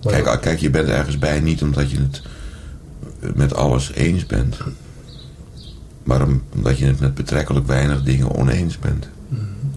[0.03, 2.21] Kijk, kijk, je bent ergens bij niet omdat je het
[3.35, 4.57] met alles eens bent.
[6.03, 9.07] Maar omdat je het met betrekkelijk weinig dingen oneens bent.
[9.27, 9.71] Mm -hmm.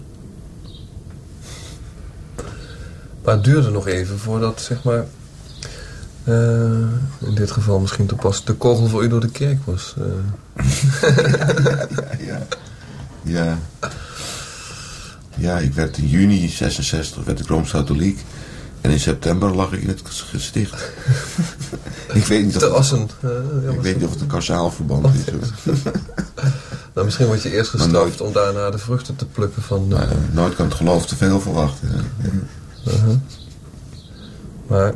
[3.23, 5.05] Maar het duurde nog even voordat, zeg maar,
[6.23, 6.35] uh,
[7.19, 9.95] in dit geval misschien pas de kogel voor u door de kerk was.
[9.99, 10.05] Uh.
[12.27, 12.47] ja,
[13.23, 13.57] ja,
[15.35, 15.57] ja.
[15.57, 18.23] ik werd in juni 66 werd ik Rooms-Katholiek.
[18.81, 20.91] En in september lag ik in het gesticht.
[22.13, 23.09] ik weet niet of, Te Assen.
[23.23, 25.23] Uh, ik weet niet of het een kausaal verband is.
[26.93, 29.87] nou, misschien word je eerst gestraft om daarna de vruchten te plukken van...
[29.87, 31.89] Nou, nooit kan het geloof te veel verwachten.
[32.83, 33.15] -huh.
[34.67, 34.93] Maar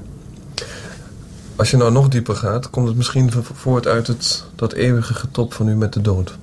[1.55, 5.53] als je nou nog dieper gaat, komt het misschien voort uit het, dat eeuwige getop
[5.53, 6.37] van u met de dood.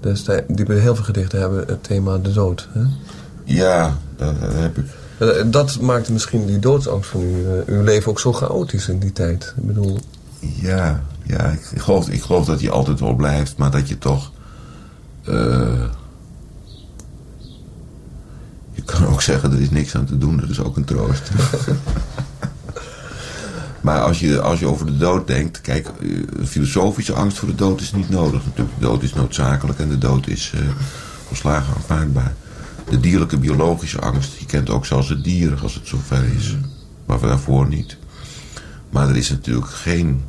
[0.00, 2.68] Dus die bij heel veel gedichten hebben het thema de dood.
[2.72, 2.82] Hè?
[3.44, 4.84] Ja, dat, heb ik.
[5.46, 9.12] Dat maakte misschien die doodsangst van u, uh, uw leven ook zo chaotisch in die
[9.12, 9.54] tijd.
[9.56, 9.98] Ik bedoel...
[10.38, 14.32] Ja, ja ik, geloof, ik geloof dat hij altijd wel blijft, maar dat je toch.
[15.28, 15.84] Uh,
[18.72, 21.30] je kan ook zeggen, er is niks aan te doen, dat is ook een troost.
[23.86, 25.88] maar als je, als je over de dood denkt, kijk,
[26.44, 28.44] filosofische angst voor de dood is niet nodig.
[28.44, 30.60] Natuurlijk, de dood is noodzakelijk en de dood is uh,
[31.26, 32.34] volslagen aanvaardbaar.
[32.88, 36.56] De dierlijke biologische angst, je kent ook zelfs het dier als het zover is.
[37.06, 37.96] Maar daarvoor niet.
[38.90, 40.24] Maar er is natuurlijk geen,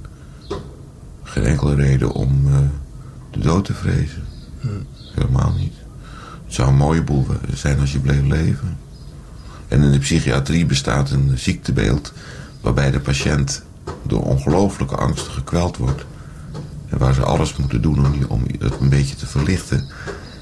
[1.24, 2.56] geen enkele reden om uh,
[3.32, 4.24] de dood te vrezen.
[5.16, 5.74] Helemaal niet.
[6.46, 8.78] Het zou een mooie boel zijn als je bleef leven.
[9.68, 12.14] En in de psychiatrie bestaat een ziektebeeld
[12.62, 13.64] waarbij de patiënt
[14.04, 16.06] door ongelooflijke angsten gekweld wordt.
[16.90, 19.88] En waar ze alles moeten doen om, die, om het een beetje te verlichten.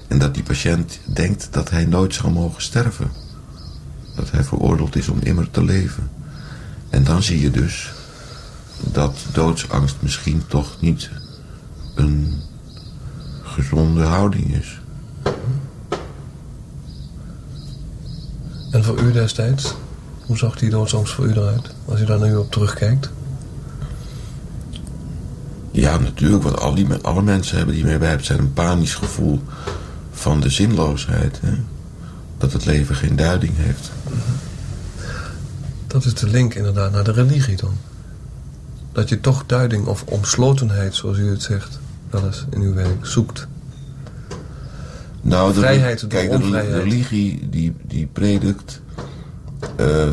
[0.07, 3.11] En dat die patiënt denkt dat hij nooit zal mogen sterven.
[4.15, 6.09] Dat hij veroordeeld is om immer te leven.
[6.89, 7.93] En dan zie je dus
[8.79, 11.09] dat doodsangst misschien toch niet
[11.95, 12.33] een
[13.43, 14.79] gezonde houding is.
[18.71, 19.75] En voor u destijds?
[20.25, 21.69] Hoe zag die doodsangst voor u eruit?
[21.85, 23.09] Als u daar nu op terugkijkt?
[25.71, 26.43] Ja, natuurlijk.
[26.43, 29.41] Want al die, alle mensen hebben die mee bij zijn een panisch gevoel
[30.15, 31.39] van de zinloosheid.
[31.41, 31.53] Hè?
[32.37, 33.91] Dat het leven geen duiding heeft.
[35.87, 37.77] Dat is de link inderdaad naar de religie dan.
[38.91, 43.05] Dat je toch duiding of omslotenheid, zoals u het zegt, wel eens in uw werk
[43.05, 43.47] zoekt.
[45.21, 48.81] Nou, de, vrijheid de, kijk, de religie die, die predikt
[49.79, 50.07] uh,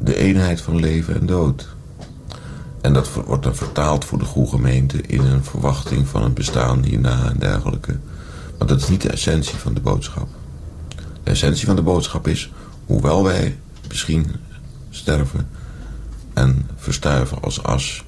[0.00, 1.68] de eenheid van leven en dood.
[2.80, 6.82] En dat wordt dan vertaald voor de goede gemeente in een verwachting van een bestaan
[6.82, 7.96] hierna en dergelijke.
[8.58, 10.28] Maar dat is niet de essentie van de boodschap.
[11.22, 12.50] De essentie van de boodschap is,
[12.86, 14.30] hoewel wij misschien
[14.90, 15.48] sterven
[16.32, 18.04] en verstuiven als as,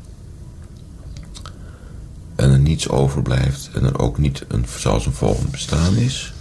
[2.41, 6.33] en er niets overblijft en er ook niet een, zoals een volgend bestaan is,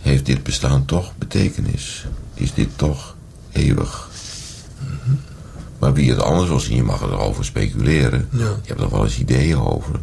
[0.00, 2.06] heeft dit bestaan toch betekenis.
[2.34, 3.16] Is dit toch
[3.52, 4.08] eeuwig.
[5.78, 8.28] Maar wie het anders wil zien, je mag erover speculeren.
[8.30, 10.00] Je hebt er wel eens ideeën over.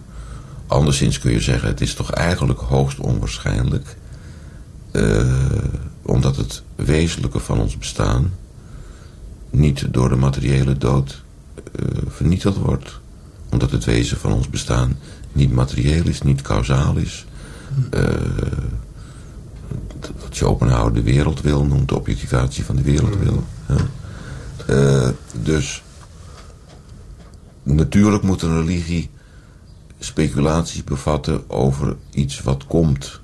[0.72, 3.96] Anderszins kun je zeggen, het is toch eigenlijk hoogst onwaarschijnlijk.
[4.92, 5.34] Uh,
[6.02, 8.34] omdat het wezenlijke van ons bestaan
[9.50, 11.24] niet door de materiële dood
[11.80, 13.00] uh, vernietigd wordt.
[13.50, 14.98] Omdat het wezen van ons bestaan
[15.32, 17.26] niet materieel is, niet kausaal is.
[17.94, 18.04] Uh,
[20.00, 23.44] wat Schopenhauer de wereldwil noemt, de objectivatie van de wereldwil.
[24.70, 25.10] Uh,
[25.42, 25.84] dus
[27.64, 29.10] natuurlijk moet een religie
[30.04, 33.20] speculaties bevatten over iets wat komt.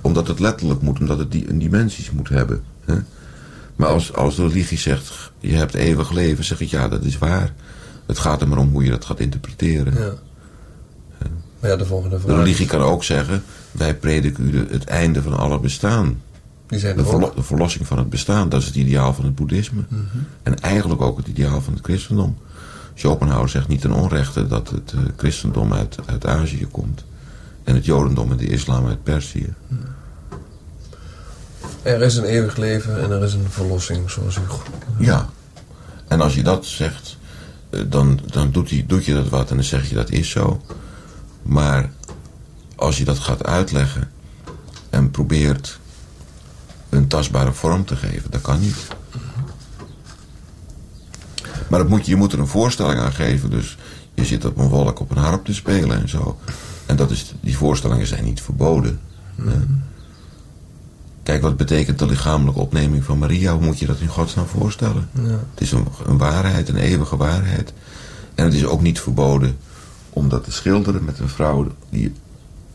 [0.00, 2.62] Omdat het letterlijk moet, omdat het die, een dimensies moet hebben.
[2.84, 2.96] Hè?
[3.76, 7.18] Maar als, als de religie zegt, je hebt eeuwig leven, zeg ik ja, dat is
[7.18, 7.54] waar.
[8.06, 9.94] Het gaat er maar om hoe je dat gaat interpreteren.
[9.94, 10.12] Ja.
[11.60, 12.36] Maar ja, de volgende vraag.
[12.36, 16.22] De religie kan ook zeggen, wij prediken u het einde van alle bestaan.
[16.66, 19.34] Die zijn de, verlo de, verlossing van het bestaan, dat is het ideaal van het
[19.34, 19.84] boeddhisme.
[19.88, 20.26] Mm -hmm.
[20.42, 22.38] En eigenlijk ook het ideaal van het christendom.
[22.94, 27.04] Schopenhauer zegt niet ten onrechte dat het uh, christendom uit, uit Azië komt.
[27.64, 29.54] En het jodendom en de islam uit Perzië.
[31.82, 34.40] Er is een eeuwig leven en er is een verlossing, zoals u...
[34.98, 35.28] Ja.
[36.08, 37.16] En als je dat zegt,
[37.70, 40.30] uh, dan, dan doet, die, doet je dat wat en dan zeg je dat is
[40.30, 40.62] zo.
[41.42, 41.90] Maar
[42.76, 44.10] als je dat gaat uitleggen
[44.90, 45.78] en probeert
[46.88, 48.86] een tastbare vorm te geven, dat kan niet.
[51.74, 53.50] Maar dat moet, je moet er een voorstelling aan geven.
[53.50, 53.76] Dus
[54.14, 56.38] je zit op een wolk op een harp te spelen en zo.
[56.86, 59.00] En dat is, die voorstellingen zijn niet verboden.
[59.34, 59.82] Mm.
[61.22, 63.52] Kijk, wat betekent de lichamelijke opneming van Maria?
[63.52, 65.08] Hoe moet je dat in godsnaam voorstellen?
[65.12, 65.22] Ja.
[65.30, 67.72] Het is een, een, waarheid, een eeuwige waarheid.
[68.34, 69.56] En het is ook niet verboden
[70.10, 72.12] om dat te schilderen met een vrouw die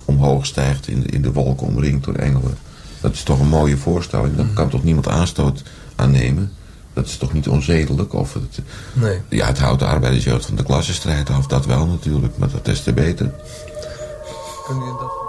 [0.05, 2.57] omhoog stijgt in de, in de wolken omringd door engelen.
[3.01, 4.35] Dat is toch een mooie voorstelling.
[4.35, 5.63] Daar kan toch niemand aanstoot
[5.95, 6.51] aan nemen.
[6.99, 8.13] Dat is toch niet onzedelijk?
[8.13, 8.59] Of het,
[8.93, 9.21] nee.
[9.29, 11.47] Ja, het houdt de arbeidersjeugd van de klassenstrijd af.
[11.47, 13.31] Dat wel natuurlijk, maar dat is te beter.
[14.67, 15.28] Kun je dat...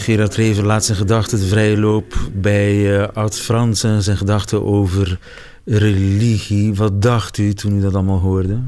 [0.00, 4.64] Gerard Rever laat zijn gedachten de vrije loop bij uh, Oud Frans en zijn gedachten
[4.64, 5.18] over
[5.64, 6.74] religie.
[6.74, 8.58] Wat dacht u toen u dat allemaal hoorde?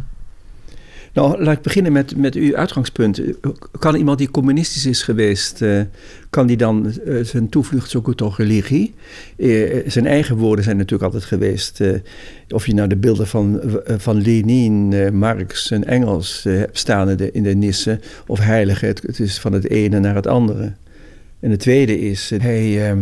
[1.12, 3.20] Nou, laat ik beginnen met, met uw uitgangspunt.
[3.78, 5.80] Kan iemand die communistisch is geweest, uh,
[6.30, 8.94] kan die dan uh, zijn toevlucht zoeken tot religie?
[9.36, 11.80] Uh, zijn eigen woorden zijn natuurlijk altijd geweest.
[12.48, 17.42] of je nou de beelden van, van Lenin, Marx en Engels staan in de, in
[17.42, 20.72] de nissen, of heiligen, het, is van het ene naar het andere.
[21.40, 22.98] En het tweede is, ehm,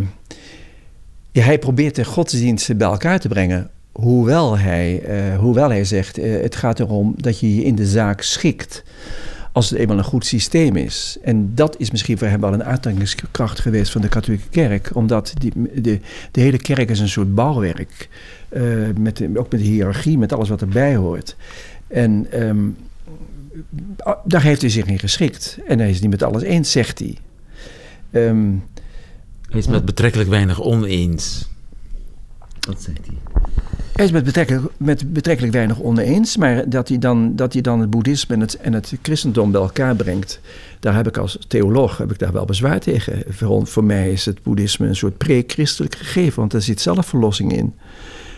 [1.31, 6.41] hij probeert de godsdiensten bij elkaar te brengen Hoewel hij, uh, hoewel hij zegt, uh,
[6.41, 8.83] het gaat erom dat je je in de zaak schikt
[9.51, 11.17] als het eenmaal een goed systeem is.
[11.21, 14.95] En dat is misschien voor hem wel een aantrekkingskracht geweest van de katholieke kerk.
[14.95, 15.99] Omdat die, de,
[16.31, 18.09] de hele kerk is een soort bouwwerk.
[18.49, 21.35] Uh, met, ook met de hiërarchie, met alles wat erbij hoort.
[21.87, 22.77] En um,
[24.23, 25.59] daar heeft hij zich in geschikt.
[25.67, 27.17] En hij is niet met alles eens, zegt hij.
[28.11, 28.63] Um,
[29.49, 31.49] hij is met betrekkelijk weinig oneens.
[32.59, 33.17] Dat zegt hij.
[33.99, 37.79] Hij is met betrekkelijk, met betrekkelijk weinig oneens, maar dat hij dan, dat hij dan
[37.79, 40.39] het boeddhisme en het, en het christendom bij elkaar brengt,
[40.79, 43.23] daar heb ik als theoloog heb ik daar wel bezwaar tegen.
[43.27, 47.73] Voor, voor mij is het boeddhisme een soort pre-christelijk gegeven, want er zit zelfverlossing in.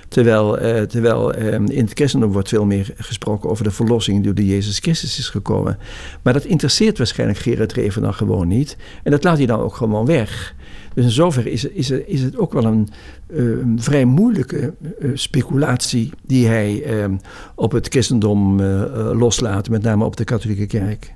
[0.07, 4.45] Terwijl, eh, terwijl eh, in het christendom wordt veel meer gesproken over de verlossing door
[4.45, 5.77] Jezus Christus is gekomen.
[6.21, 8.77] Maar dat interesseert waarschijnlijk Gerard Reven dan gewoon niet.
[9.03, 10.55] En dat laat hij dan ook gewoon weg.
[10.93, 12.87] Dus in zoverre is, is, is het ook wel een,
[13.27, 13.43] eh,
[13.75, 17.05] vrij moeilijke uh, speculatie die hij uh,
[17.55, 18.61] op het christendom
[19.13, 21.11] loslaat, met name op de katholieke kerk.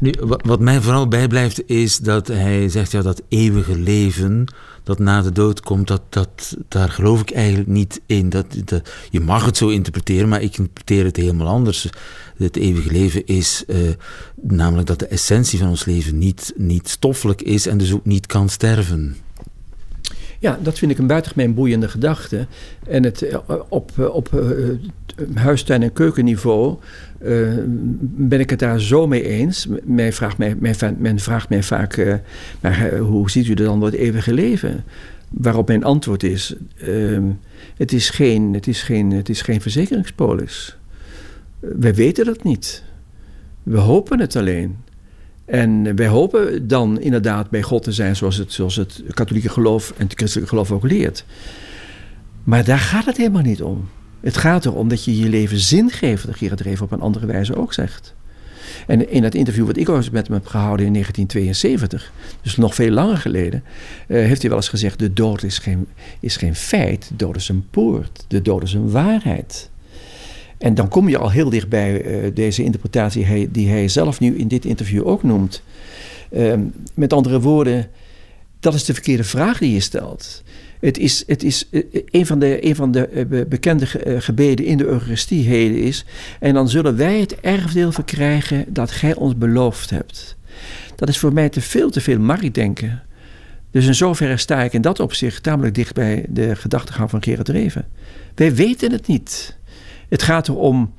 [0.00, 4.46] Nu, wat mij vooral bijblijft is dat hij zegt ja, dat eeuwige leven
[4.86, 8.28] dat na de dood komt, dat, dat, daar geloof ik eigenlijk niet in.
[8.28, 11.88] Dat, dat, je mag het zo interpreteren, maar ik interpreteer het helemaal anders.
[12.36, 13.90] Het eeuwige leven is uh,
[14.42, 18.26] namelijk dat de essentie van ons leven niet, niet stoffelijk is en dus ook niet
[18.26, 19.16] kan sterven.
[20.38, 22.46] Ja, dat vind ik een buitengemeen boeiende gedachte.
[22.88, 24.68] En het, eh, op, eh, op uh,
[25.34, 26.76] huistuin- en keukenniveau
[28.00, 29.66] ben ik het daar zo mee eens.
[29.84, 30.56] Men vraagt mij,
[30.98, 32.20] men, vraagt mij vaak,
[32.60, 34.84] maar hoe ziet u dan het eeuwige leven?
[35.30, 36.54] Waarop mijn antwoord is,
[36.88, 37.18] uh,
[37.76, 40.76] het, is geen, het, is geen, het is geen verzekeringspolis.
[41.60, 42.82] Wij weten dat niet.
[43.62, 44.76] We hopen het alleen.
[45.46, 49.92] En wij hopen dan inderdaad bij God te zijn zoals het, zoals het katholieke geloof
[49.96, 51.24] en het christelijke geloof ook leert.
[52.44, 53.88] Maar daar gaat het helemaal niet om.
[54.20, 57.26] Het gaat erom dat je je leven zin geeft, dat Gerard Reven op een andere
[57.26, 58.14] wijze ook zegt.
[58.86, 62.74] En in het interview wat ik ooit met hem heb gehouden in 1972, dus nog
[62.74, 63.62] veel langer geleden,
[64.08, 65.86] uh, heeft hij wel eens gezegd: de dood is geen,
[66.20, 69.70] is geen feit, de dood is een poort, de dood is een waarheid.
[70.58, 74.38] En dan kom je al heel dicht bij uh, deze interpretatie die hij zelf nu
[74.38, 75.62] in dit interview ook noemt.
[76.30, 76.54] Uh,
[76.94, 77.88] met andere woorden,
[78.60, 80.42] dat is de verkeerde vraag die je stelt.
[80.80, 83.86] Het is, het is eh, een van de, een van de eh, bekende
[84.18, 86.04] gebeden in de Eucharistieheden is.
[86.40, 90.36] En dan zullen wij het erfdeel verkrijgen dat gij ons beloofd hebt.
[90.94, 93.02] Dat is voor mij te veel te veel marktdenken.
[93.70, 97.48] Dus in zoverre sta ik in dat opzicht tamelijk dicht bij de gedachtegang van Gerard
[97.48, 97.84] Reven.
[98.34, 99.56] Wij weten het niet.
[100.08, 100.94] Het gaat erom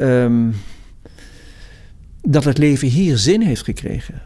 [0.00, 0.54] um,
[2.22, 4.22] dat het leven hier zin heeft gekregen.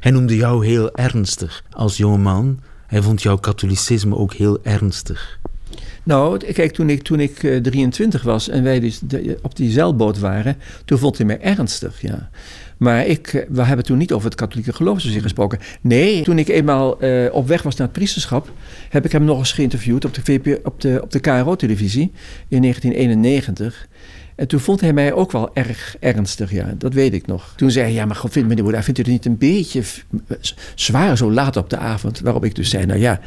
[0.00, 2.60] Hij noemde jou heel ernstig als jongeman.
[2.86, 5.38] Hij vond jouw katholicisme ook heel ernstig.
[6.02, 9.70] Nou, kijk, toen ik, toen ik uh, 23 was en wij dus de, op die
[9.70, 12.30] zeilboot waren, toen vond hij mij ernstig, ja.
[12.82, 15.58] Maar ik, eh, we hebben toen niet over het katholieke geloof zozeer gesproken.
[15.80, 18.52] Nee, toen ik eenmaal uh, op weg was naar het priesterschap,
[18.88, 22.12] heb ik hem nog eens geïnterviewd op de, op de, op de KRO-televisie
[22.48, 23.88] in 1991.
[24.34, 27.52] En toen vond hij mij ook wel erg ernstig, ja, dat weet ik nog.
[27.56, 29.82] Toen zei hij, ja, maar God, vindt meneer Boerda, vindt u het niet een beetje
[30.74, 32.20] zwaar zo laat op de avond?
[32.20, 33.20] Waarop ik dus zei, nou ja,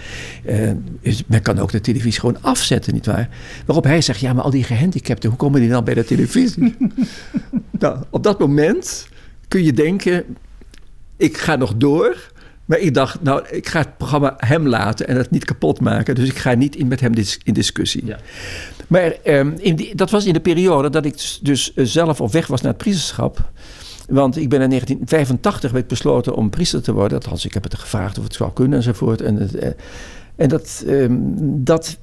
[1.28, 3.30] men kan ook de televisie gewoon afzetten, nietwaar?
[3.66, 6.76] Waarop hij zegt, ja, maar al die gehandicapten, hoe komen die dan bij de televisie?
[7.80, 9.08] nou, op dat moment
[9.47, 10.37] kun je denken,
[11.17, 12.33] ik ga nog door...
[12.65, 16.15] Maar ik dacht, nou, ik ga het programma hem laten en het niet kapot maken.
[16.15, 18.05] Dus ik ga niet in met hem in discussie.
[18.05, 18.17] Ja.
[18.87, 22.21] Maar um, in die, dat was in de periode dat ik dus, dus eh, zelf
[22.21, 23.51] op weg was naar het priesterschap.
[24.07, 27.17] Want ik ben in 1985 werd besloten om priester te worden.
[27.17, 29.21] Althans, ik heb het gevraagd of het zou kunnen enzovoort.
[29.21, 29.69] En, het, uh,
[30.36, 31.33] en dat, um,
[31.63, 31.97] dat,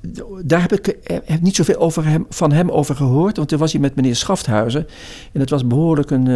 [0.45, 3.37] daar heb ik eh, heb niet zoveel over hem, van hem over gehoord.
[3.37, 4.87] Want toen was hij met meneer Schafthuizen.
[5.33, 6.27] En dat was behoorlijk een,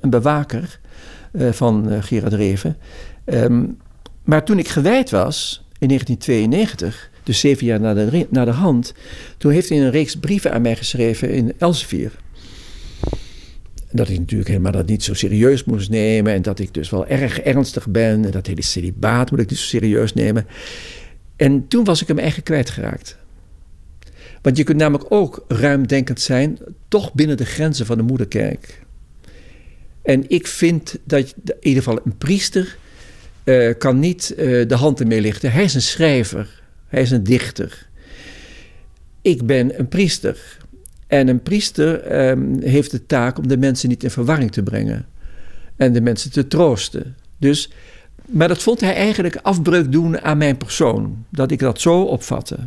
[0.00, 0.80] een bewaker
[1.32, 2.76] uh, van uh, Gerard Reven.
[3.24, 3.76] Um,
[4.24, 8.94] maar toen ik gewijd was, in 1992 dus zeven jaar na de, na de hand.
[9.38, 12.12] Toen heeft hij een reeks brieven aan mij geschreven in Elsevier.
[13.90, 16.32] Dat ik natuurlijk helemaal dat niet zo serieus moest nemen.
[16.32, 18.24] En dat ik dus wel erg ernstig ben.
[18.24, 20.46] En dat hele celibaat moet ik niet zo serieus nemen.
[21.36, 23.16] En toen was ik hem eigenlijk kwijtgeraakt.
[24.42, 26.58] Want je kunt namelijk ook ruimdenkend zijn,
[26.88, 28.82] toch binnen de grenzen van de moederkerk.
[30.02, 32.76] En ik vind dat in ieder geval een priester
[33.44, 35.52] uh, kan niet uh, de hand ermee lichten.
[35.52, 37.86] Hij is een schrijver, hij is een dichter.
[39.22, 40.58] Ik ben een priester.
[41.06, 45.06] En een priester um, heeft de taak om de mensen niet in verwarring te brengen.
[45.76, 47.16] En de mensen te troosten.
[47.38, 47.70] Dus,
[48.26, 51.24] maar dat vond hij eigenlijk afbreuk doen aan mijn persoon.
[51.30, 52.58] Dat ik dat zo opvatte.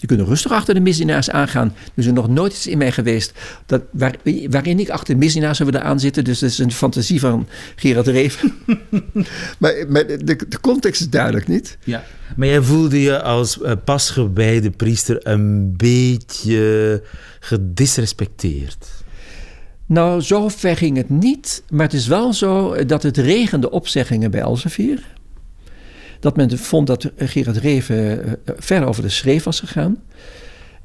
[0.00, 1.74] Je kunt rustig achter de misdienaars aangaan.
[1.84, 3.32] Er is er nog nooit iets in mij geweest
[3.66, 4.14] dat, waar,
[4.50, 6.24] waarin ik achter de misdienaars zou willen aanzitten.
[6.24, 8.44] Dus dat is een fantasie van Gerard Reef.
[9.58, 11.78] maar, maar de, de, context is duidelijk niet.
[11.84, 12.04] Ja.
[12.36, 17.02] Maar jij voelde je als uh, pasgewijde priester een beetje
[17.40, 18.97] gedisrespecteerd.
[19.88, 21.62] Nou, zo ver ging het niet.
[21.70, 25.16] Maar het is wel zo dat het regende opzeggingen bij Elsevier
[26.20, 29.96] dat men vond dat Gerard Reven uh, ver over de schreef was gegaan.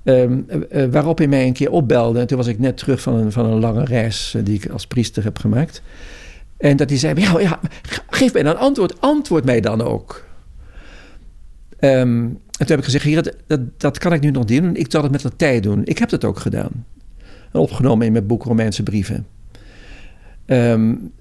[0.03, 2.19] Um, uh, waarop hij mij een keer opbelde.
[2.19, 4.87] En toen was ik net terug van een, van een lange reis die ik als
[4.87, 5.81] priester heb gemaakt.
[6.57, 7.59] En dat hij zei: ja, ja,
[8.09, 9.01] geef mij dan antwoord.
[9.01, 10.25] Antwoord mij dan ook.
[11.79, 14.75] Um, en toen heb ik gezegd: Gerard, dat, dat kan ik nu nog doen.
[14.75, 15.81] Ik zal het met de tijd doen.
[15.85, 16.85] Ik heb dat ook gedaan.
[17.53, 19.27] En opgenomen in mijn boek Romeinse brieven.
[20.45, 21.11] Um,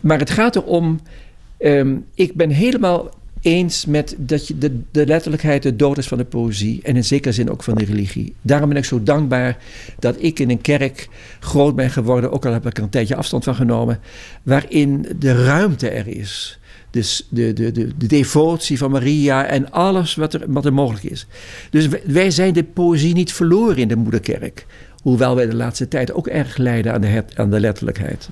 [0.00, 1.00] maar het gaat erom.
[1.58, 3.10] Um, ik ben helemaal
[3.42, 7.04] eens met dat je de, de letterlijkheid de dood is van de poëzie en in
[7.04, 8.34] zekere zin ook van de religie.
[8.42, 9.58] Daarom ben ik zo dankbaar
[9.98, 11.08] dat ik in een kerk
[11.40, 14.00] groot ben geworden, ook al heb ik er een tijdje afstand van genomen,
[14.42, 16.58] waarin de ruimte er is.
[16.90, 21.04] Dus de, de, de, de devotie van Maria en alles wat er, wat er mogelijk
[21.04, 21.26] is.
[21.70, 24.66] Dus wij zijn de poëzie niet verloren in de moederkerk.
[25.02, 28.28] Hoewel wij de laatste tijd ook erg lijden aan de, aan de letterlijkheid.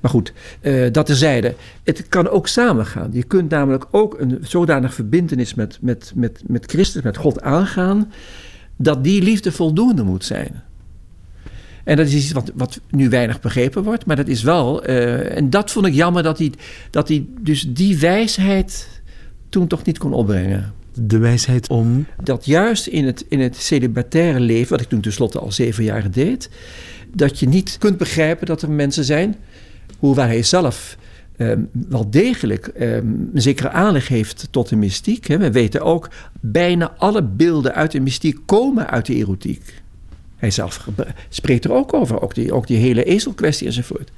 [0.00, 1.54] Maar goed, uh, dat terzijde.
[1.82, 3.10] Het kan ook samengaan.
[3.12, 8.12] Je kunt namelijk ook een zodanig verbindenis met, met, met, met Christus, met God aangaan,
[8.76, 10.62] dat die liefde voldoende moet zijn.
[11.84, 14.88] En dat is iets wat, wat nu weinig begrepen wordt, maar dat is wel.
[14.88, 16.52] Uh, en dat vond ik jammer dat hij,
[16.90, 18.88] dat hij dus die wijsheid
[19.48, 22.06] toen toch niet kon opbrengen de wijsheid om.
[22.22, 26.10] Dat juist in het, in het celibataire leven, wat ik toen tenslotte al zeven jaar
[26.10, 26.50] deed,
[27.12, 29.36] dat je niet kunt begrijpen dat er mensen zijn,
[29.98, 30.96] hoewel hij zelf
[31.36, 35.26] um, wel degelijk um, een zekere aanleg heeft tot de mystiek.
[35.26, 35.38] Hè.
[35.38, 36.08] We weten ook,
[36.40, 39.82] bijna alle beelden uit de mystiek komen uit de erotiek.
[40.36, 40.88] Hij zelf
[41.28, 44.10] spreekt er ook over, ook die, ook die hele ezelkwestie enzovoort.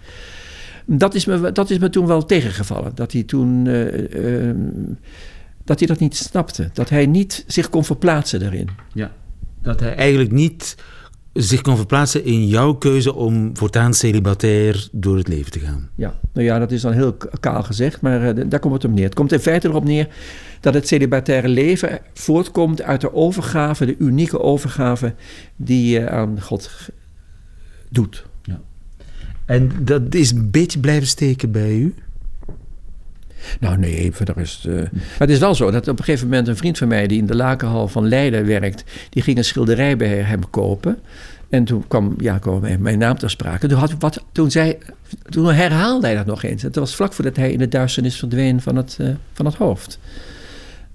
[0.85, 2.95] Dat is, me, dat is me toen wel tegengevallen.
[2.95, 3.66] Dat hij toen.
[3.66, 4.55] Uh, uh,
[5.66, 6.70] dat hij dat niet snapte.
[6.72, 8.68] Dat hij niet zich kon verplaatsen daarin.
[8.92, 9.12] Ja,
[9.62, 10.76] dat hij eigenlijk niet
[11.32, 15.88] zich kon verplaatsen in jouw keuze om voortaan celibatair door het leven te gaan.
[15.94, 18.90] Ja, nou ja, dat is dan heel kaal gezegd, maar uh, daar komt het op
[18.90, 19.04] neer.
[19.04, 20.08] Het komt in feite erop neer
[20.60, 25.14] dat het celibataire leven voortkomt uit de overgave, de unieke overgave
[25.56, 26.70] die je aan God
[27.88, 28.26] doet.
[28.42, 28.60] Ja.
[29.44, 31.94] En dat is een beetje blijven steken bij u?
[33.61, 34.72] Nou nee, verder is het...
[34.72, 34.80] Uh...
[34.92, 37.07] Maar het is wel zo dat op een gegeven moment een vriend van mij...
[37.07, 38.84] die in de Lakenhal van Leiden werkt...
[39.11, 40.99] die ging een schilderij bij hem kopen...
[41.49, 43.66] En toen kwam, ja, kwam mijn naam ter sprake.
[43.66, 44.78] Toen, had, wat, toen, zei,
[45.28, 46.62] toen herhaalde hij dat nog eens.
[46.62, 49.99] Het was vlak voordat hij in de duisternis verdween van het, uh, van het hoofd.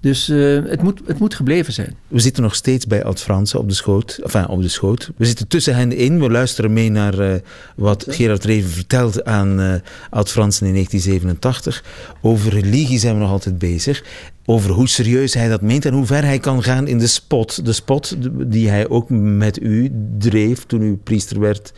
[0.02, 1.96] Dus uh, het, moet, het moet gebleven zijn.
[2.08, 4.18] We zitten nog steeds bij Oud Fransen op de schoot.
[4.22, 5.10] Enfin, op de schoot.
[5.16, 6.20] We zitten tussen hen in.
[6.20, 7.34] We luisteren mee naar uh,
[7.76, 9.74] wat Gerard Reven vertelt aan uh,
[10.10, 11.84] Oud Fransen in 1987.
[12.20, 14.04] Over religie zijn we nog altijd bezig.
[14.44, 17.64] Over hoe serieus hij dat meent en hoe ver hij kan gaan in de spot.
[17.64, 21.72] De spot die hij ook met u dreef toen u priester werd.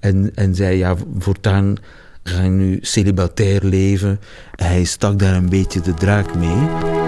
[0.00, 1.76] En, en zei, ja, voortaan
[2.22, 4.20] ga je nu celibatair leven.
[4.50, 7.01] Hij stak daar een beetje de draak mee.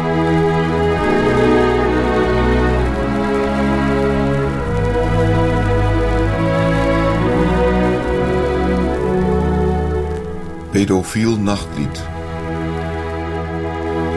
[10.85, 12.03] Pedofiel nachtlied.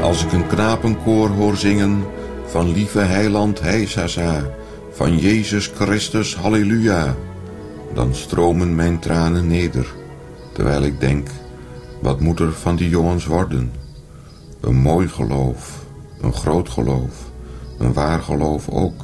[0.01, 2.03] Als ik een knapenkoor hoor zingen
[2.45, 4.43] van lieve heiland Heisasa,
[4.91, 7.15] van Jezus Christus Halleluja,
[7.93, 9.87] dan stromen mijn tranen neder,
[10.53, 11.29] terwijl ik denk,
[12.01, 13.71] wat moet er van die jongens worden?
[14.61, 15.85] Een mooi geloof,
[16.21, 17.13] een groot geloof,
[17.77, 19.03] een waar geloof ook,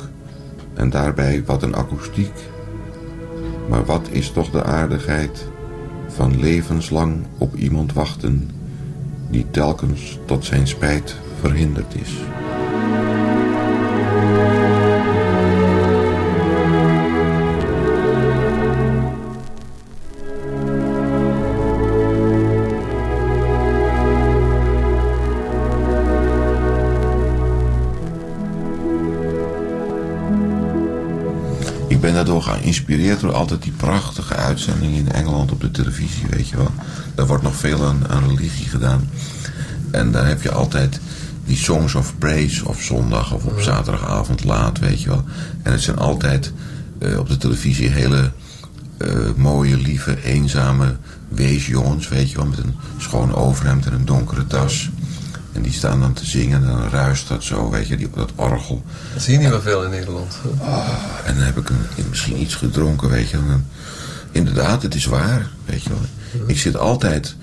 [0.74, 2.36] en daarbij wat een akoestiek.
[3.70, 5.52] Maar wat is toch de aardigheid
[6.16, 8.50] van levenslang op iemand wachten
[9.30, 12.12] die telkens tot zijn spijt verhinderd is.
[32.04, 36.58] Ben daardoor geïnspireerd door altijd die prachtige uitzendingen in Engeland op de televisie, weet je
[36.58, 36.72] wel.
[37.16, 39.10] Daar wordt nog veel aan, aan religie gedaan.
[39.92, 41.00] En daar heb je altijd
[41.46, 45.24] die Songs of Praise op zondag of op zaterdagavond laat, weet je wel.
[45.62, 46.54] En het zijn altijd
[47.00, 48.32] eh, op de televisie hele
[48.98, 50.96] eh, mooie, lieve, eenzame
[51.28, 52.46] weesjongens, weet je wel.
[52.46, 54.90] Met een schoon overhemd en een donkere tas.
[55.54, 58.32] En die staan dan te zingen en dan ruist dat zo, weet je, die, dat
[58.36, 58.84] orgel.
[59.14, 60.36] Dat zie je niet meer veel in Nederland.
[60.60, 60.88] Ah,
[61.26, 63.38] en dan heb ik een, misschien iets gedronken, weet je.
[64.32, 66.46] Inderdaad, het is waar, weet je wel.
[66.48, 67.36] Ik zit altijd...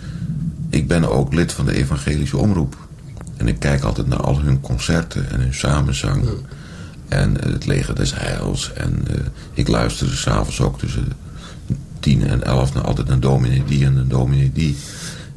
[0.70, 2.76] Ik ben ook lid van de evangelische omroep.
[3.36, 6.28] En ik kijk altijd naar al hun concerten en hun samenzang.
[7.08, 8.72] En eh, het leger des heils.
[8.72, 9.16] En uh,
[9.54, 11.12] ik luisterde s'avonds ook tussen
[12.00, 14.76] tien en elf naar altijd een dominee die en een dominee die.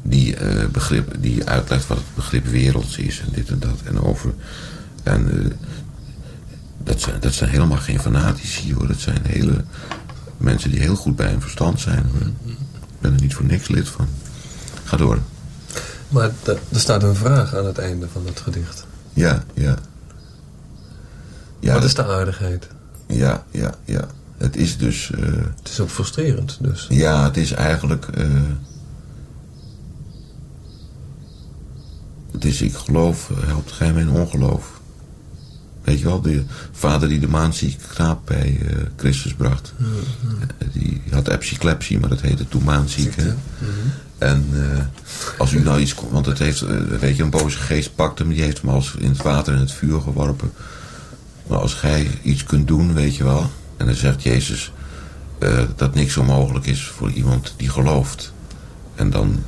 [0.06, 3.80] Die, uh, begrip, die uitlegt wat het begrip werelds is en dit en dat.
[3.84, 4.34] En over.
[5.02, 5.52] En
[6.78, 8.86] dat, zijn, dat zijn helemaal geen fanatici hoor.
[8.86, 9.64] Dat zijn hele
[10.36, 12.06] mensen die heel goed bij hun verstand zijn.
[12.12, 12.26] Hoor.
[12.46, 14.08] Ik ben er niet voor niks lid van.
[14.84, 15.18] Ga door.
[16.08, 18.86] Maar er staat een vraag aan het einde van dat gedicht.
[19.12, 19.76] Ja, ja.
[21.60, 22.66] ja Wat is de aardigheid?
[23.06, 24.06] Ja, ja, ja.
[24.36, 25.10] Het is dus...
[25.18, 25.26] Uh,
[25.58, 26.86] het is ook frustrerend dus.
[26.88, 28.06] Ja, het is eigenlijk...
[28.18, 28.26] Uh,
[32.44, 34.80] het is, ik geloof, helpt gij mijn ongeloof.
[35.82, 39.72] Weet je wel, de vader die de maanzieke knaap bij uh, Christus bracht.
[39.76, 39.86] Mm
[40.20, 40.38] -hmm.
[40.72, 43.16] Die had epsiklepsie, maar dat heette toen maanziek.
[43.16, 43.92] Mm -hmm.
[44.18, 44.62] En uh,
[45.38, 45.94] als u nou iets...
[46.10, 48.28] Want het heeft, uh, weet je, een boze geest pakt hem.
[48.28, 50.52] Die heeft hem als in het water en het vuur geworpen.
[51.46, 53.50] Maar als gij iets kunt doen, weet je wel.
[53.76, 54.72] En dan zegt Jezus
[55.76, 58.32] dat niks onmogelijk is voor iemand die gelooft.
[58.94, 59.42] En dan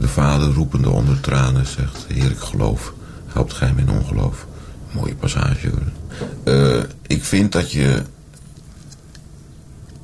[0.00, 2.06] de vader roepende onder tranen zegt...
[2.08, 2.92] Heer, ik geloof.
[3.26, 4.46] Helpt gij mijn ongeloof.
[4.92, 6.86] Mooie passage hoor.
[7.06, 8.02] ik vind dat je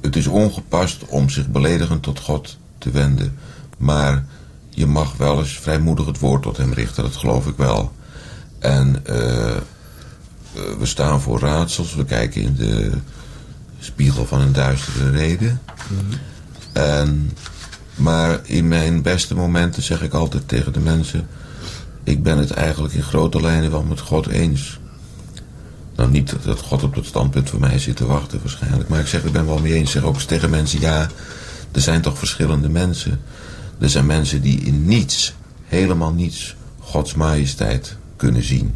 [0.04, 3.38] het is ongepast om zich beledigend tot God te wenden.
[3.76, 4.24] Maar
[4.68, 7.92] je mag wel eens vrijmoedig het woord tot hem richten, dat geloof ik wel.
[8.58, 9.56] En uh,
[10.78, 12.92] we staan voor raadsels, we kijken in de
[13.78, 15.60] spiegel van een duistere reden.
[15.88, 16.18] Mm-hmm.
[16.72, 17.30] En,
[17.94, 21.26] maar in mijn beste momenten zeg ik altijd tegen de mensen...
[22.04, 24.78] ik ben het eigenlijk in grote lijnen wel met God eens...
[25.96, 28.88] Nou, niet dat God op dat standpunt voor mij zit te wachten waarschijnlijk.
[28.88, 29.90] Maar ik zeg, ik ben wel mee eens.
[29.90, 31.08] zeg ook tegen mensen, ja,
[31.72, 33.20] er zijn toch verschillende mensen.
[33.78, 35.34] Er zijn mensen die in niets,
[35.64, 38.74] helemaal niets, Gods majesteit kunnen zien.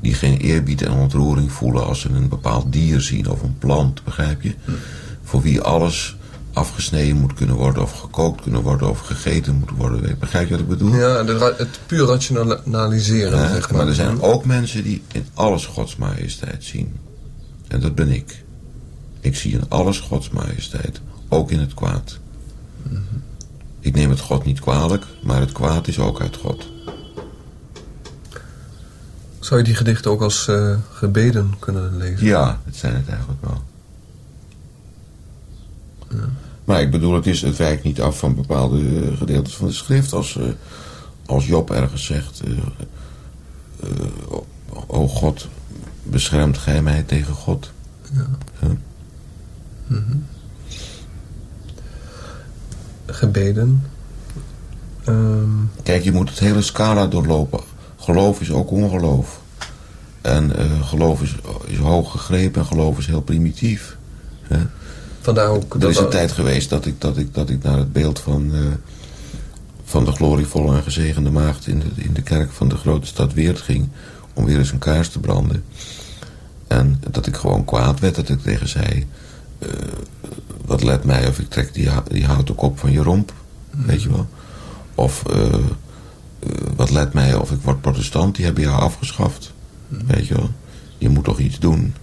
[0.00, 4.04] Die geen eerbied en ontroering voelen als ze een bepaald dier zien of een plant,
[4.04, 4.54] begrijp je?
[5.22, 6.16] Voor wie alles
[6.52, 10.18] afgesneden moet kunnen worden of gekookt kunnen worden of gegeten moet worden.
[10.18, 10.94] Begrijp je wat ik bedoel?
[10.94, 11.24] Ja,
[11.56, 13.38] het puur rationaliseren.
[13.38, 13.78] Ja, zeg maar.
[13.78, 16.96] maar er zijn ook mensen die in alles Gods majesteit zien.
[17.68, 18.44] En dat ben ik.
[19.20, 22.18] Ik zie in alles Gods majesteit, ook in het kwaad.
[22.82, 23.22] Mm -hmm.
[23.80, 26.70] Ik neem het God niet kwalijk, maar het kwaad is ook uit God.
[29.38, 32.26] Zou je die gedichten ook als uh, gebeden kunnen lezen?
[32.26, 33.62] Ja, dat zijn het eigenlijk wel.
[36.08, 36.28] Ja.
[36.72, 39.72] Maar ik bedoel, het, is, het wijkt niet af van bepaalde uh, gedeeltes van de
[39.72, 40.12] schrift.
[40.12, 40.44] Als, uh,
[41.26, 42.42] als Job ergens zegt...
[42.46, 42.58] Uh,
[44.86, 45.48] o God,
[46.02, 47.72] beschermt gij mij tegen God.
[48.12, 48.26] Ja.
[48.60, 48.68] ja.
[49.86, 50.26] Mm -hmm.
[53.06, 53.86] Gebeden.
[55.08, 55.70] Um...
[55.82, 57.60] Kijk, je moet het hele scala doorlopen.
[57.96, 59.40] Geloof is ook ongeloof.
[60.20, 60.52] En
[60.84, 61.34] geloof is,
[61.66, 63.96] is hoog gegrepen en geloof is heel primitief.
[64.42, 64.58] Hè?
[65.22, 67.92] Vandaar ook er is een tijd geweest dat ik, dat ik, dat ik naar het
[67.92, 68.60] beeld van, uh,
[69.84, 73.32] van de glorievolle en gezegende maagd in de, in de kerk van de grote stad
[73.32, 73.88] Weert ging.
[74.34, 75.64] Om weer eens een kaars te branden.
[76.66, 79.06] En dat ik gewoon kwaad werd dat ik tegen zei.
[79.58, 79.68] Uh,
[80.64, 83.32] wat let mij of ik trek die, die houten kop van je romp.
[83.70, 84.28] Weet je wel.
[84.94, 85.54] Of uh,
[86.76, 88.36] wat let mij of ik word protestant.
[88.36, 89.52] Die hebben jou afgeschaft.
[89.88, 90.50] Weet je wel.
[90.98, 91.94] Je moet toch iets doen.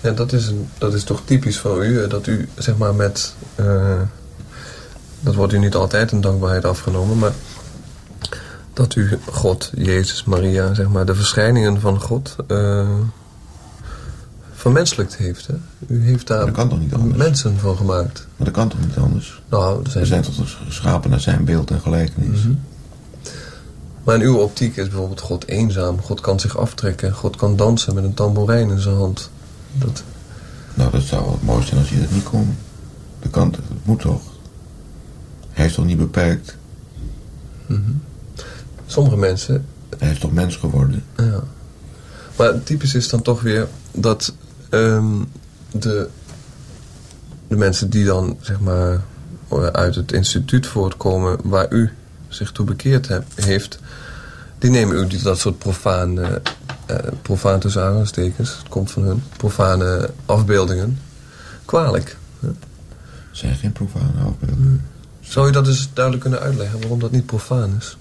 [0.00, 3.34] Ja, dat is, een, dat is toch typisch van u, dat u zeg maar met,
[3.60, 4.00] uh,
[5.20, 7.32] dat wordt u niet altijd een dankbaarheid afgenomen, maar
[8.72, 12.88] dat u God, Jezus, Maria, zeg maar, de verschijningen van God uh,
[14.52, 15.46] vermenselijkt heeft.
[15.46, 15.54] Hè?
[15.86, 16.52] U heeft daar
[17.16, 18.26] mensen van gemaakt.
[18.36, 19.42] Maar dat kan toch niet anders?
[19.48, 22.38] Nou, er zijn, We zijn toch geschapen naar zijn beeld en gelijkenis.
[22.38, 22.60] Mm -hmm.
[24.04, 26.02] Maar in uw optiek is bijvoorbeeld God eenzaam.
[26.02, 27.12] God kan zich aftrekken.
[27.12, 29.30] God kan dansen met een tamboerijn in zijn hand.
[29.72, 30.02] Dat...
[30.74, 32.56] Nou, dat zou het mooi zijn als je dat niet kon.
[33.18, 34.22] Dat kan, dat moet toch?
[35.50, 36.56] Hij is toch niet beperkt?
[37.66, 38.02] Mm -hmm.
[38.86, 39.66] Sommige mensen...
[39.98, 41.04] Hij is toch mens geworden?
[41.16, 41.42] Ja.
[42.36, 44.34] Maar typisch is dan toch weer dat
[44.68, 45.24] ehm,
[45.70, 46.08] de,
[47.48, 49.02] de mensen die dan zeg maar
[49.72, 51.92] uit het instituut voortkomen waar u
[52.28, 53.78] zich toe bekeerd heb, heeft,
[54.58, 56.42] die nemen u dat soort profane,
[56.90, 60.98] uh, profaan tussen het komt van hun, profane afbeeldingen,
[61.64, 62.16] kwalijk.
[62.40, 62.48] Hè?
[63.30, 64.84] zijn geen profane afbeeldingen.
[65.20, 67.96] Zou je dat eens duidelijk kunnen uitleggen waarom dat niet profaan is?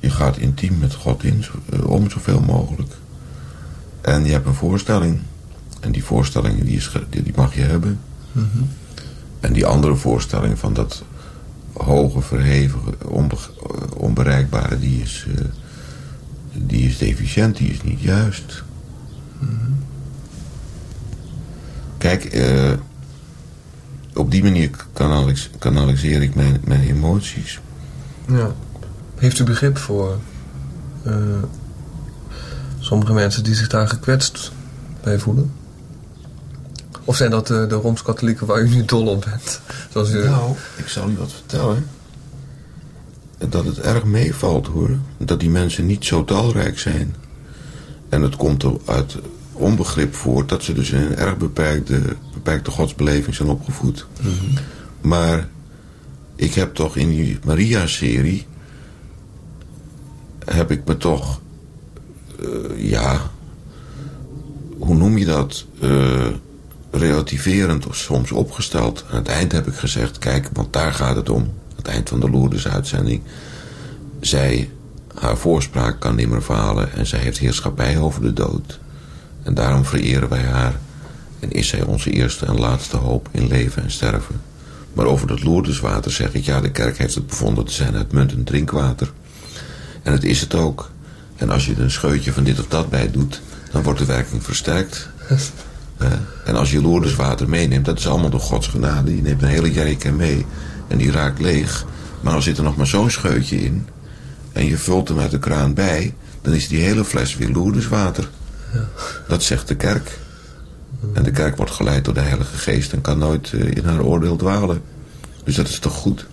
[0.00, 2.92] Je gaat intiem met God in, eh, om zoveel mogelijk.
[4.00, 5.20] En je hebt een voorstelling.
[5.80, 8.00] En die voorstelling die, is, die mag je hebben.
[8.32, 8.62] Mhm.
[9.40, 11.02] En die andere voorstelling van dat
[11.72, 13.36] hoge, verheven, onbe,
[13.96, 15.34] onbereikbare, die is, uh,
[16.54, 18.62] die is deficiënt, die is niet juist.
[21.98, 22.72] Kijk, uh,
[24.14, 27.60] op die manier kanalis kanaliseer ik mijn, mijn emoties.
[28.28, 28.54] Ja.
[29.16, 30.18] Heeft u begrip voor
[31.06, 31.14] uh,
[32.78, 34.52] sommige mensen die zich daar gekwetst
[35.02, 35.52] bij voelen?
[37.04, 39.60] Of zijn dat de, de Rooms-Katholieken waar u nu dol op bent?
[39.92, 40.24] Zoals u...
[40.24, 41.86] Nou, ik zal u wat vertellen.
[43.48, 44.98] Dat het erg meevalt hoor.
[45.18, 47.14] Dat die mensen niet zo talrijk zijn.
[48.08, 49.16] En het komt er uit
[49.52, 52.00] onbegrip voort dat ze dus in een erg beperkte,
[52.32, 54.06] beperkte godsbeleving zijn opgevoed.
[54.20, 54.62] Mhm.
[55.00, 55.48] Maar
[56.36, 58.46] ik heb toch in die Maria-serie...
[60.44, 61.40] heb ik me toch...
[62.40, 63.30] Uh, ja...
[64.78, 65.64] hoe noem je dat?
[65.82, 66.26] Uh,
[66.90, 69.04] relativerend of soms opgesteld.
[69.10, 70.18] Aan het eind heb ik gezegd...
[70.18, 71.52] kijk, want daar gaat het om.
[71.84, 73.22] Het eind van de Lourdes-uitzending...
[74.20, 74.70] zij...
[75.14, 76.92] haar voorspraak kan nimmer falen...
[76.92, 78.78] en zij heeft heerschappij over de dood...
[79.44, 80.74] En daarom vereren wij haar
[81.40, 84.40] en is zij onze eerste en laatste hoop in leven en sterven.
[84.92, 88.46] Maar over dat Lourdeswater zeg ik, ja, de kerk heeft het bevonden te zijn uitmuntend
[88.46, 89.12] drinkwater.
[90.02, 90.90] En het is het ook.
[91.36, 94.04] En als je er een scheutje van dit of dat bij doet, dan wordt de
[94.04, 95.08] werking versterkt.
[96.44, 99.16] En als je Lourdeswater meeneemt, dat is allemaal door Gods genade.
[99.16, 100.46] Je neemt een hele jerrycan mee
[100.88, 101.86] en die raakt leeg.
[102.20, 103.86] Maar dan zit er nog maar zo'n scheutje in
[104.52, 108.28] en je vult hem uit de kraan bij, dan is die hele fles weer Lourdeswater.
[108.72, 108.88] Ja.
[109.28, 110.18] Dat zegt de kerk.
[111.12, 114.02] En de kerk wordt geleid door de Heilige Geest en kan nooit uh, in haar
[114.02, 114.82] oordeel dwalen.
[115.44, 116.26] Dus dat is toch goed?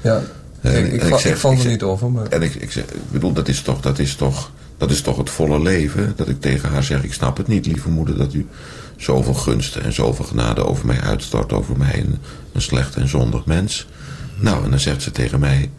[0.00, 0.22] Ja,
[0.60, 2.10] en, ik, ik, en zeg, ik val er zeg, niet over.
[2.10, 2.26] Maar...
[2.26, 5.16] En ik, ik, zeg, ik bedoel, dat is, toch, dat, is toch, dat is toch
[5.16, 6.12] het volle leven.
[6.16, 8.46] Dat ik tegen haar zeg, ik snap het niet, lieve moeder, dat u
[9.00, 11.52] zoveel gunsten en zoveel genade over mij uitstort.
[11.52, 12.18] Over mij, een,
[12.52, 13.86] een slecht en zondig mens.
[14.38, 15.70] Nou, en dan zegt ze tegen mij...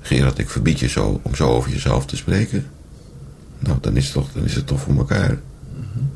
[0.00, 2.66] Gerard, ik verbied je zo om zo over jezelf te spreken.
[3.58, 5.30] Nou, dan is het toch, dan is het toch voor elkaar.
[5.30, 6.10] Mm -hmm.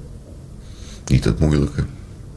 [1.07, 1.85] Niet dat moeilijke.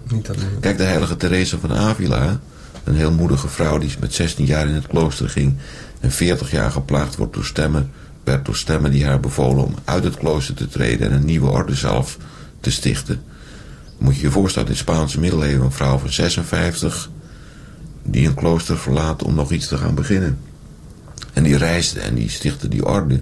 [0.08, 0.60] Niet dat moeilijke.
[0.60, 2.40] Kijk, de heilige Teresa van Avila...
[2.84, 5.56] een heel moedige vrouw die met 16 jaar in het klooster ging...
[6.00, 7.92] en 40 jaar geplaagd wordt door stemmen...
[8.24, 11.10] werd door stemmen die haar bevolen om uit het klooster te treden...
[11.10, 12.18] en een nieuwe orde zelf
[12.60, 13.22] te stichten.
[14.04, 15.66] Moet je je voorstellen, in Spaanse middeleeuwen...
[15.66, 17.10] een vrouw van 56...
[18.04, 20.38] die een klooster verlaat om nog iets te gaan beginnen...
[21.34, 23.22] En die reisde en die stichtte die orde.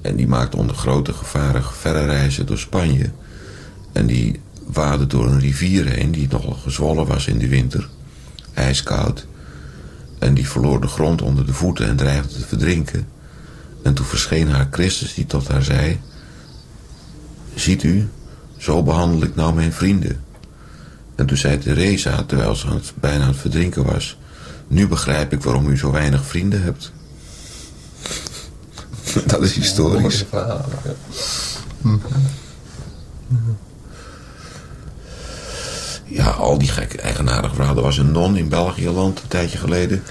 [0.00, 3.10] En die maakte onder grote gevaren verre reizen door Spanje.
[3.92, 7.88] En die waadde door een rivier heen die nogal gezwollen was in de winter.
[8.54, 9.26] Ijskoud.
[10.18, 13.06] En die verloor de grond onder de voeten en dreigde te verdrinken.
[13.82, 16.00] En toen verscheen haar Christus die tot haar zei...
[17.54, 18.08] Ziet u,
[18.56, 20.24] zo behandel ik nou mijn vrienden.
[21.14, 24.16] En toen zei Teresa, terwijl ze aan het, bijna aan het verdrinken was...
[24.68, 26.92] Nu begrijp ik waarom u zo weinig vrienden hebt.
[29.26, 30.24] Dat is historisch.
[36.04, 37.78] Ja, al die gekke eigenaardige verhalen.
[37.78, 40.02] Er was een non in België land een tijdje geleden.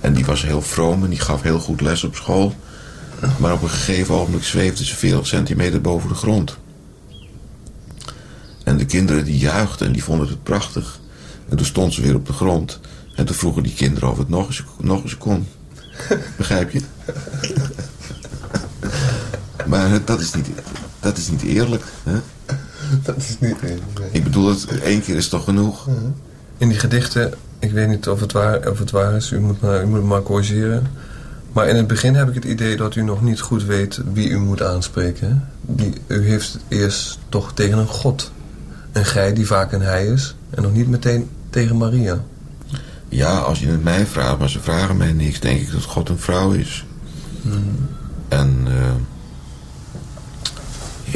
[0.00, 2.54] En die was heel vroom en die gaf heel goed les op school.
[3.38, 6.58] Maar op een gegeven ogenblik zweefde ze 40 centimeter boven de grond.
[8.66, 11.00] En de kinderen die juichten en die vonden het prachtig.
[11.48, 12.80] En toen stond ze weer op de grond.
[13.14, 15.46] En toen vroegen die kinderen of het nog eens, nog eens kon.
[16.36, 16.80] Begrijp je?
[19.66, 20.46] maar dat is niet,
[21.00, 21.82] dat is niet eerlijk.
[22.02, 22.20] Hè?
[23.02, 23.98] Dat is niet eerlijk.
[23.98, 24.08] Nee.
[24.10, 25.88] Ik bedoel, het, één keer is toch genoeg?
[26.58, 29.60] In die gedichten, ik weet niet of het waar, of het waar is, u moet,
[29.60, 30.86] maar, u moet maar corrigeren.
[31.52, 34.28] Maar in het begin heb ik het idee dat u nog niet goed weet wie
[34.28, 35.48] u moet aanspreken.
[35.60, 38.34] Die, u heeft eerst toch tegen een God.
[38.96, 40.34] Een gij die vaak een hij is.
[40.50, 42.24] En nog niet meteen tegen Maria.
[43.08, 46.08] Ja, als je het mij vraagt, maar ze vragen mij niks, denk ik dat God
[46.08, 46.86] een vrouw is.
[47.42, 47.88] Hmm.
[48.28, 48.74] En uh,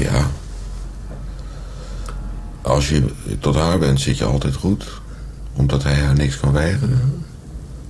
[0.04, 0.30] ja,
[2.62, 3.04] als je
[3.38, 4.84] tot haar bent, zit je altijd goed,
[5.52, 7.24] omdat hij haar niks kan weigeren.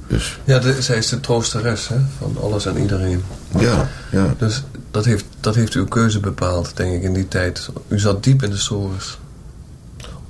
[0.06, 3.22] Dus, Ja, de, zij is de troosteres hè, van alles en iedereen.
[3.58, 4.34] ja, ja.
[4.38, 7.70] Dus dat heeft, dat heeft uw keuze bepaald, denk ik, in die tijd.
[7.88, 9.18] U zat diep in de sores.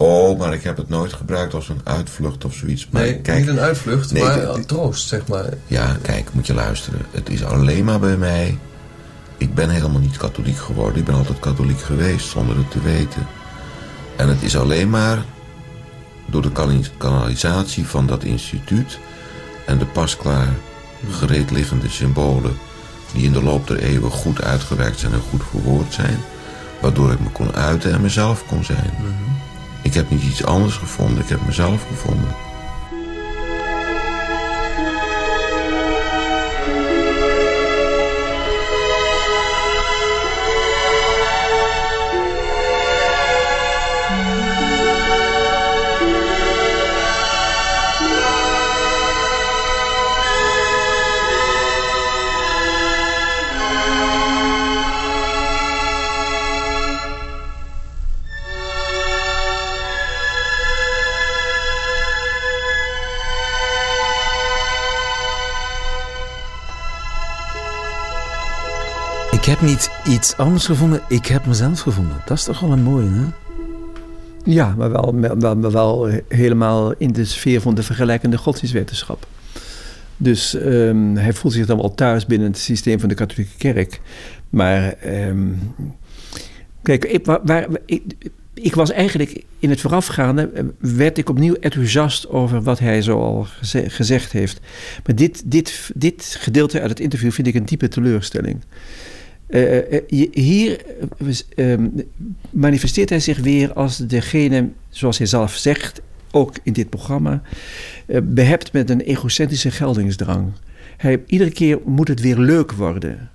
[0.02, 2.88] Oh, maar ik heb het nooit gebruikt als een uitvlucht of zoiets.
[2.90, 5.52] Maar Nee, kijk, niet een uitvlucht, Nee, maar troost, zeg maar.
[5.66, 7.00] Ja, kijk, moet je luisteren.
[7.10, 8.58] Het is alleen maar bij mij.
[9.36, 10.98] Ik ben helemaal niet katholiek geworden.
[10.98, 13.26] Ik ben altijd katholiek geweest zonder het te weten.
[14.16, 15.24] En het is alleen maar
[16.26, 16.52] door de
[16.98, 18.98] kanalisatie van dat instituut
[19.66, 20.48] en de pasklaar
[21.10, 22.58] gereed liggende symbolen
[23.12, 26.18] die in de loop der eeuwen goed uitgewerkt zijn en goed verwoord zijn,
[26.80, 28.90] waardoor ik me kon uiten en mezelf kon zijn.
[29.82, 32.49] Ik heb niet iets anders gevonden, ik heb mezelf gevonden.
[69.40, 72.16] Ik heb niet iets anders gevonden, ik heb mezelf gevonden.
[72.26, 73.24] Dat is toch wel een mooie, hè?
[74.44, 75.14] Ja, maar wel,
[75.70, 79.26] wel, helemaal in de sfeer van de vergelijkende godsdienstwetenschap.
[80.16, 84.00] Dus ehm, hij voelt zich dan wel thuis binnen het systeem van de katholieke kerk.
[84.50, 85.48] Maar ehm,
[86.82, 88.02] kijk, ik, waar, ik,
[88.54, 93.20] ik was eigenlijk in het voorafgaande, eh, werd ik opnieuw enthousiast over wat hij zo
[93.20, 94.60] al geze- gezegd heeft.
[95.06, 98.60] Maar dit, dit, dit gedeelte uit het interview vind ik een diepe teleurstelling.
[99.50, 100.80] Eh, eh, je- hier
[101.56, 101.88] eh, ehm,
[102.50, 107.42] manifesteert hij zich weer als degene, zoals hij zelf zegt, ook in dit programma,
[108.06, 110.52] eh, behept met een egocentrische geldingsdrang.
[110.96, 113.30] Hij, iedere keer moet het weer leuk worden.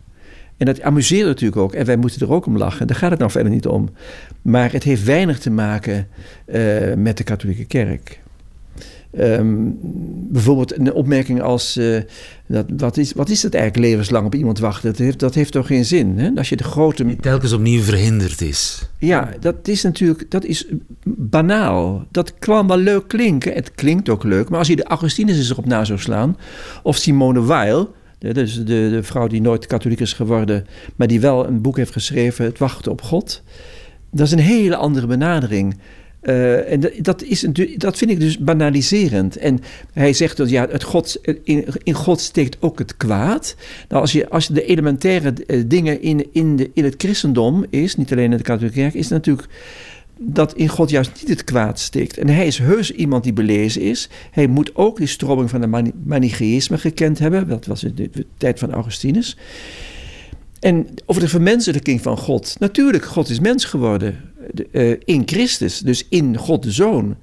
[0.57, 1.73] En dat amuseert natuurlijk ook.
[1.73, 2.87] En wij moeten er ook om lachen.
[2.87, 3.89] Daar gaat het nou verder niet om.
[4.41, 6.07] Maar het heeft weinig te maken
[6.45, 8.19] eh, met de katholieke kerk.
[9.17, 9.69] Ehm,
[10.29, 11.77] bijvoorbeeld een opmerking als...
[11.77, 11.97] eh,
[12.47, 14.89] dat, wat, is, wat is het eigenlijk levenslang op iemand wachten?
[14.89, 16.17] Dat heeft, dat heeft toch geen zin?
[16.17, 16.29] Hè?
[16.35, 17.05] Als je de grote...
[17.05, 18.89] Die telkens opnieuw verhinderd is.
[18.99, 20.65] Ja, dat is natuurlijk dat is
[21.05, 22.05] banaal.
[22.11, 23.53] Dat kan wel leuk klinken.
[23.53, 24.49] Het klinkt ook leuk.
[24.49, 26.37] Maar als je de Augustinus erop na zou slaan...
[26.83, 27.93] of Simone Weil...
[28.19, 30.67] Dus de, de vrouw die nooit katholiek is geworden...
[30.95, 32.45] maar die wel een boek heeft geschreven...
[32.45, 33.43] Het wachten op God.
[34.11, 35.77] Dat is een hele andere benadering.
[36.25, 37.45] Eh, en dat, is,
[37.77, 39.37] dat vind ik dus banaliserend.
[39.37, 39.59] En
[39.93, 43.55] hij zegt dat ja, het God, in, in God steekt ook het kwaad.
[43.89, 47.95] Nou, als je, als de elementaire eh, dingen in, in, de, in het christendom is,
[47.95, 49.47] niet alleen in de katholieke kerk, is het natuurlijk
[50.19, 52.17] dat in God juist niet het kwaad steekt.
[52.17, 54.09] En hij is heus iemand die belezen is.
[54.31, 57.47] Hij moet ook die stroming van de mani- manichaeïsme gekend hebben.
[57.47, 59.37] Dat was in de tijd van Augustinus.
[60.65, 62.55] En over de vermenselijking van God.
[62.59, 64.19] Natuurlijk, God is mens geworden
[64.51, 67.15] de- eh, in Christus, dus in God de Zoon.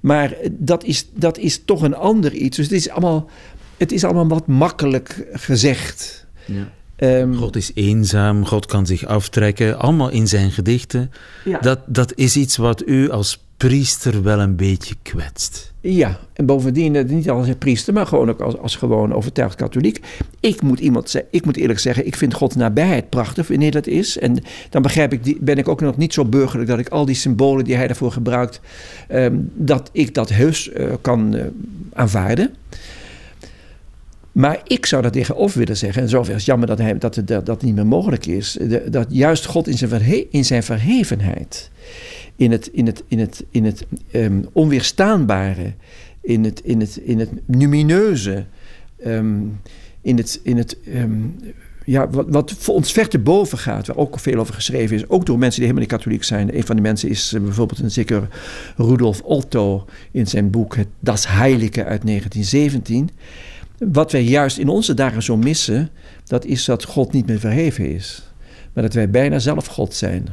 [0.00, 2.56] Maar dat is, dat is toch een ander iets.
[2.56, 3.30] Dus het is allemaal,
[3.76, 6.26] het is allemaal wat makkelijk gezegd.
[6.44, 6.72] Ja.
[6.96, 11.10] Ehm, God is eenzaam, God kan zich aftrekken, allemaal in zijn gedichten.
[11.44, 11.58] Ja.
[11.58, 15.72] Dat, dat is iets wat u als priester wel een beetje kwetst.
[15.80, 19.54] Ja, en bovendien eh, niet als een priester, maar gewoon ook als, als gewoon overtuigd
[19.54, 20.00] katholiek.
[20.40, 23.86] Ik moet, iemand ze- ik moet eerlijk zeggen, ik vind Gods nabijheid prachtig wanneer dat
[23.86, 24.18] is.
[24.18, 24.38] En
[24.70, 27.14] dan begrijp ik, die, ben ik ook nog niet zo burgerlijk dat ik al die
[27.14, 28.60] symbolen die hij daarvoor gebruikt,
[29.08, 31.44] ehm, dat ik dat heus eh, kan eh,
[31.92, 32.54] aanvaarden.
[34.32, 37.46] Maar ik zou daar tegenover willen zeggen, en zover is jammer dat, hij, dat, dat
[37.46, 38.58] dat niet meer mogelijk is,
[38.90, 41.70] dat juist God in zijn, verhe- in zijn verhevenheid,
[42.38, 45.72] in het, in het, in het, in het ehm, onweerstaanbare,
[46.20, 48.44] in het, in het, in het numineuze,
[49.02, 49.40] ehm,
[50.00, 51.20] in het, in het ehm,
[51.84, 55.08] ja, wat, wat voor ons ver te boven gaat, waar ook veel over geschreven is,
[55.08, 56.56] ook door mensen die helemaal niet katholiek zijn.
[56.56, 58.28] Een van die mensen is eh, bijvoorbeeld een zeker
[58.76, 63.10] Rudolf Otto in zijn boek Het Das Heilige uit 1917.
[63.92, 65.90] Wat wij juist in onze dagen zo missen,
[66.24, 68.32] dat is dat God niet meer verheven is.
[68.72, 70.28] Maar dat wij bijna zelf God zijn.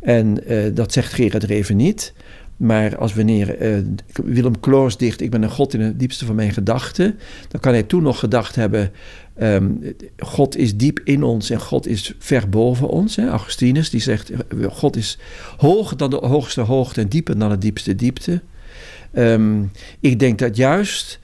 [0.00, 2.12] En eh, dat zegt Gerard Reven niet.
[2.56, 3.78] Maar als wanneer eh,
[4.24, 7.18] Willem Kloos dicht, ik ben een God in het diepste van mijn gedachten,
[7.48, 8.92] dan kan hij toen nog gedacht hebben,
[9.34, 9.70] ehm,
[10.18, 13.16] God is diep in ons en God is ver boven ons.
[13.16, 13.28] Hè?
[13.28, 14.32] Augustinus die zegt,
[14.68, 15.18] God is
[15.56, 18.42] hoger dan de hoogste hoogte en dieper dan de diepste diepte.
[19.12, 19.62] Ehm,
[20.00, 21.20] ik denk dat juist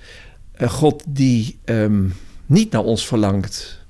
[0.52, 2.04] eh, God die ehm,
[2.46, 3.81] niet naar ons verlangt,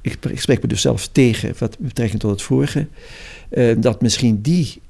[0.00, 2.86] ik, ik spreek me dus zelfs tegen wat betrekking tot het vorige,
[3.48, 4.80] eh, dat misschien die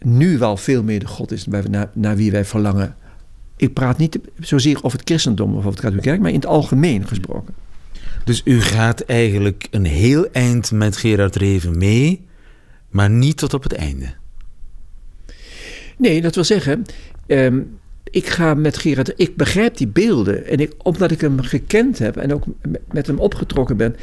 [0.00, 2.96] nu wel veel meer de God is naar, naar, naar wie wij verlangen
[3.56, 6.46] Ik praat niet zozeer over het christendom of over het katholieke kerk, maar in het
[6.46, 7.54] algemeen gesproken.
[8.24, 12.24] Dus u gaat eigenlijk een heel eind met Gerard Reven mee,
[12.90, 14.14] maar niet tot op het einde.
[15.96, 16.84] Nee, dat wil zeggen,
[17.26, 17.60] ehm,
[18.10, 20.46] ik ga met Gerard, ik begrijp die beelden.
[20.46, 22.44] En ik, omdat ik hem gekend heb en ook
[22.92, 23.96] met hem opgetrokken ben,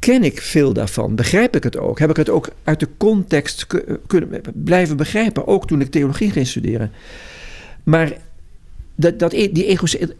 [0.00, 1.14] ken ik veel daarvan.
[1.14, 1.98] Begrijp ik het ook?
[1.98, 3.66] Heb ik het ook uit de context
[4.06, 5.46] kunnen blijven begrijpen?
[5.46, 6.90] Ook toen ik theologie ging studeren.
[7.84, 8.12] Maar
[8.94, 9.66] dat, dat, e-, die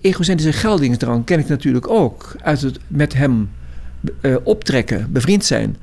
[0.01, 3.51] egocentrische geldingsdrang ken ik natuurlijk ook uit het met hem
[4.21, 5.77] uh, optrekken, bevriend zijn.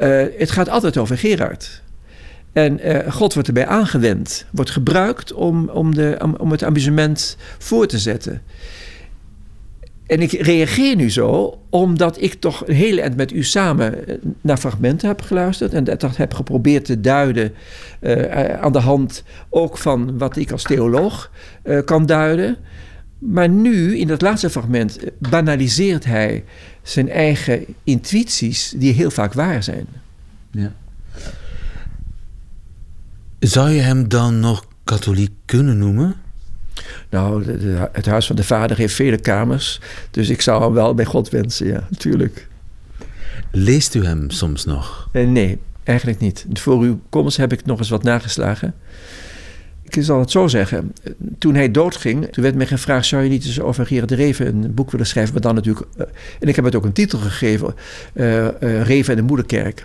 [0.00, 1.82] Uh, het gaat altijd over Gerard.
[2.52, 7.36] En uh, God wordt erbij aangewend, wordt gebruikt om, om, de, om, om het amusement
[7.58, 8.42] voor te zetten.
[10.06, 14.14] En ik reageer nu zo omdat ik toch een hele eind met u samen eh,
[14.40, 15.72] naar fragmenten heb geluisterd.
[15.72, 17.52] En dat heb geprobeerd te duiden
[18.00, 21.30] uh, aan de hand ook van wat ik als theoloog
[21.84, 22.56] kan duiden.
[23.18, 26.44] Maar nu, in dat laatste fragment, banaliseert hij
[26.82, 29.86] zijn eigen intuïties, die heel vaak waar zijn.
[30.50, 30.72] Ja.
[33.38, 36.14] Zou je hem dan nog katholiek kunnen noemen?
[37.10, 37.44] Nou,
[37.92, 39.80] het huis van de vader heeft vele kamers.
[40.10, 42.48] Dus ik zou hem wel bij God wensen, ja, natuurlijk.
[43.50, 45.08] Leest u hem soms nog?
[45.12, 46.46] Eh, nee, eigenlijk niet.
[46.52, 48.74] Voor uw komst heb ik nog eens wat nageslagen.
[49.82, 50.92] Ik zal het zo zeggen.
[51.38, 53.06] Toen hij doodging, toen werd mij gevraagd...
[53.06, 55.32] zou je niet eens over Gerard de Reven een boek willen schrijven?
[55.32, 55.86] Maar dan natuurlijk...
[55.96, 56.06] Uh,
[56.40, 57.74] en ik heb het ook een titel gegeven.
[58.14, 58.48] Uh,
[58.82, 59.84] Reven en de Moederkerk.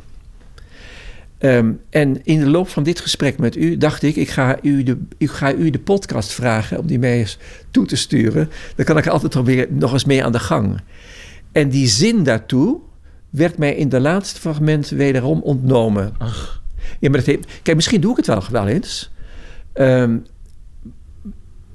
[1.44, 4.84] Um, en in de loop van dit gesprek met u dacht ik, ik ga u
[4.84, 7.38] de, ik ga u de podcast vragen om die mij eens
[7.72, 8.50] toe te sturen.
[8.76, 10.82] Dan kan ik altijd weer nog eens mee aan de gang.
[11.52, 12.80] En die zin daartoe
[13.30, 16.14] werd mij in de laatste fragment wederom ontnomen.
[16.18, 16.62] Ach.
[17.00, 19.12] Ja, maar dat heeft, kijk, misschien doe ik het wel, wel eens.
[19.74, 20.26] Um,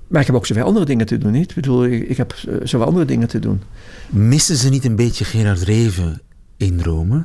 [0.07, 1.49] maar ik heb ook zoveel andere dingen te doen, niet?
[1.49, 3.63] Ik bedoel, ik, ik heb zoveel andere dingen te doen.
[4.09, 6.21] Missen ze niet een beetje Gerard Reven
[6.57, 7.25] in Rome?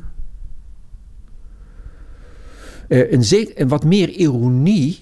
[2.92, 5.00] Uh, een, een wat meer ironie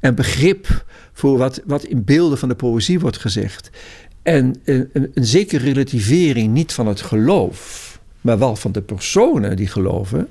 [0.00, 3.70] en begrip voor wat, wat in beelden van de poëzie wordt gezegd.
[4.22, 9.56] En een, een, een zekere relativering niet van het geloof, maar wel van de personen
[9.56, 10.28] die geloven.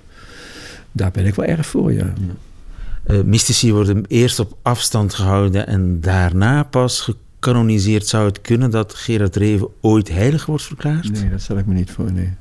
[0.91, 2.13] Daar ben ik wel erg voor, ja.
[3.07, 7.11] Uh, mystici worden eerst op afstand gehouden en daarna pas
[7.45, 8.07] gecanoniseerd.
[8.07, 11.11] Zou het kunnen dat Gerard Reven ooit heilig wordt verklaard?
[11.11, 12.33] Nee, dat stel ik me niet voor, nee.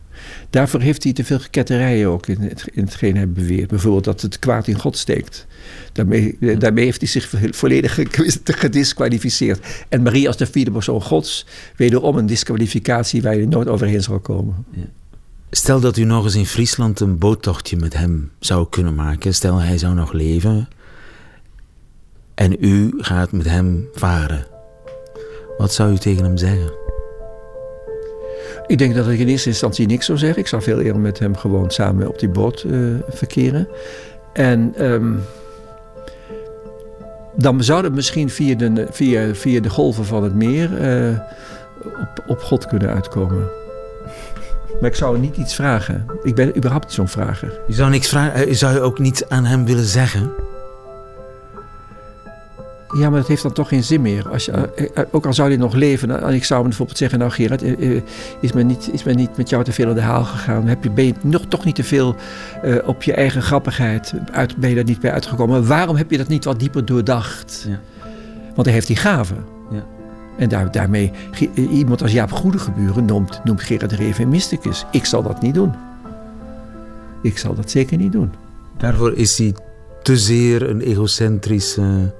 [0.50, 3.68] Daarvoor heeft hij te veel geketterijen ook in, het, in hetgeen hij beweert.
[3.68, 5.46] Bijvoorbeeld dat het kwaad in God steekt.
[5.92, 7.98] Daarmee, daarmee heeft hij zich volledig
[8.44, 9.66] gedisqualificeerd.
[9.88, 14.20] En Marie als de vierde persoon gods, wederom een disqualificatie waar je nooit overheen zal
[14.20, 14.64] komen.
[14.70, 14.86] Ja.
[15.50, 19.34] Stel dat u nog eens in Friesland een boottochtje met hem zou kunnen maken.
[19.34, 20.68] Stel hij zou nog leven.
[22.34, 24.53] En u gaat met hem varen.
[25.58, 26.72] Wat zou u tegen hem zeggen?
[28.66, 30.38] Ik denk dat ik in eerste instantie niks zou zeggen.
[30.38, 33.68] Ik zou veel eerder met hem gewoon samen op die boot uh, verkeren.
[34.32, 35.22] En um,
[37.36, 41.18] dan zouden we misschien via de, via, via de golven van het meer uh,
[41.84, 43.48] op, op God kunnen uitkomen.
[44.80, 46.06] Maar ik zou niet iets vragen.
[46.22, 47.60] Ik ben überhaupt niet zo'n vrager.
[47.66, 48.46] Je zou niks vragen.
[48.46, 50.30] Eh, zou je ook niet aan hem willen zeggen?
[52.88, 54.28] Ja, maar dat heeft dan toch geen zin meer.
[54.28, 56.98] Als je, eh, eh, ook al zou hij nog leven, en ik zou hem bijvoorbeeld
[56.98, 58.00] zeggen: Nou, Gerard, eh,
[58.40, 60.66] is men niet, is men niet met jou te veel aan de haal gegaan?
[60.66, 62.16] Heb je, ben je nog, toch niet te veel
[62.84, 64.14] op je eigen grappigheid?
[64.32, 65.66] Uit, ben je daar niet bij uitgekomen?
[65.66, 67.66] Waarom heb je dat niet wat dieper doordacht?
[67.68, 67.80] Ja.
[68.54, 69.44] Want hij heeft die gaven.
[69.70, 69.84] Ja.
[70.38, 71.12] En daar, daarmee,
[71.54, 74.84] iemand als Jaap Goedegeburen noemt, noemt Gerard Reven een mysticus.
[74.90, 75.72] Ik zal dat niet doen.
[77.22, 78.32] Ik zal dat zeker niet doen.
[78.76, 79.54] Daarvoor is hij
[80.02, 82.14] te zeer een egocentrische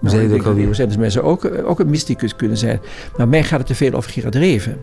[0.00, 0.86] hoe nou, ook alweer?
[0.86, 2.80] Dus mensen ook, eh, ook een mysticus kunnen zijn.
[3.16, 4.76] Maar mij gaat het te veel over Gerard Reven.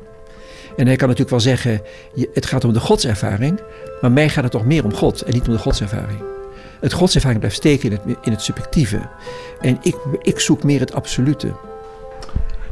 [0.75, 1.81] En hij kan natuurlijk wel zeggen,
[2.33, 3.59] het gaat om de godservaring.
[4.01, 6.19] Maar mij gaat het toch meer om God en niet om de godservaring.
[6.79, 8.99] Het godservaring blijft steken in het, in het subjectieve.
[9.61, 11.53] En ik, ik zoek meer het absolute.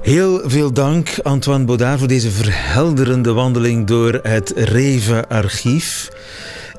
[0.01, 6.09] Heel veel dank, Antoine Baudard, voor deze verhelderende wandeling door het Reven-archief.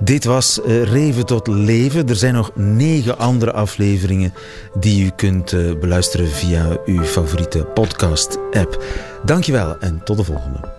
[0.01, 2.09] Dit was uh, Reven tot Leven.
[2.09, 4.35] Er zijn nog negen andere afleveringen
[4.79, 8.85] die u kunt uh, beluisteren via uw favoriete podcast-app.
[9.25, 10.74] Dankjewel en tot de volgende.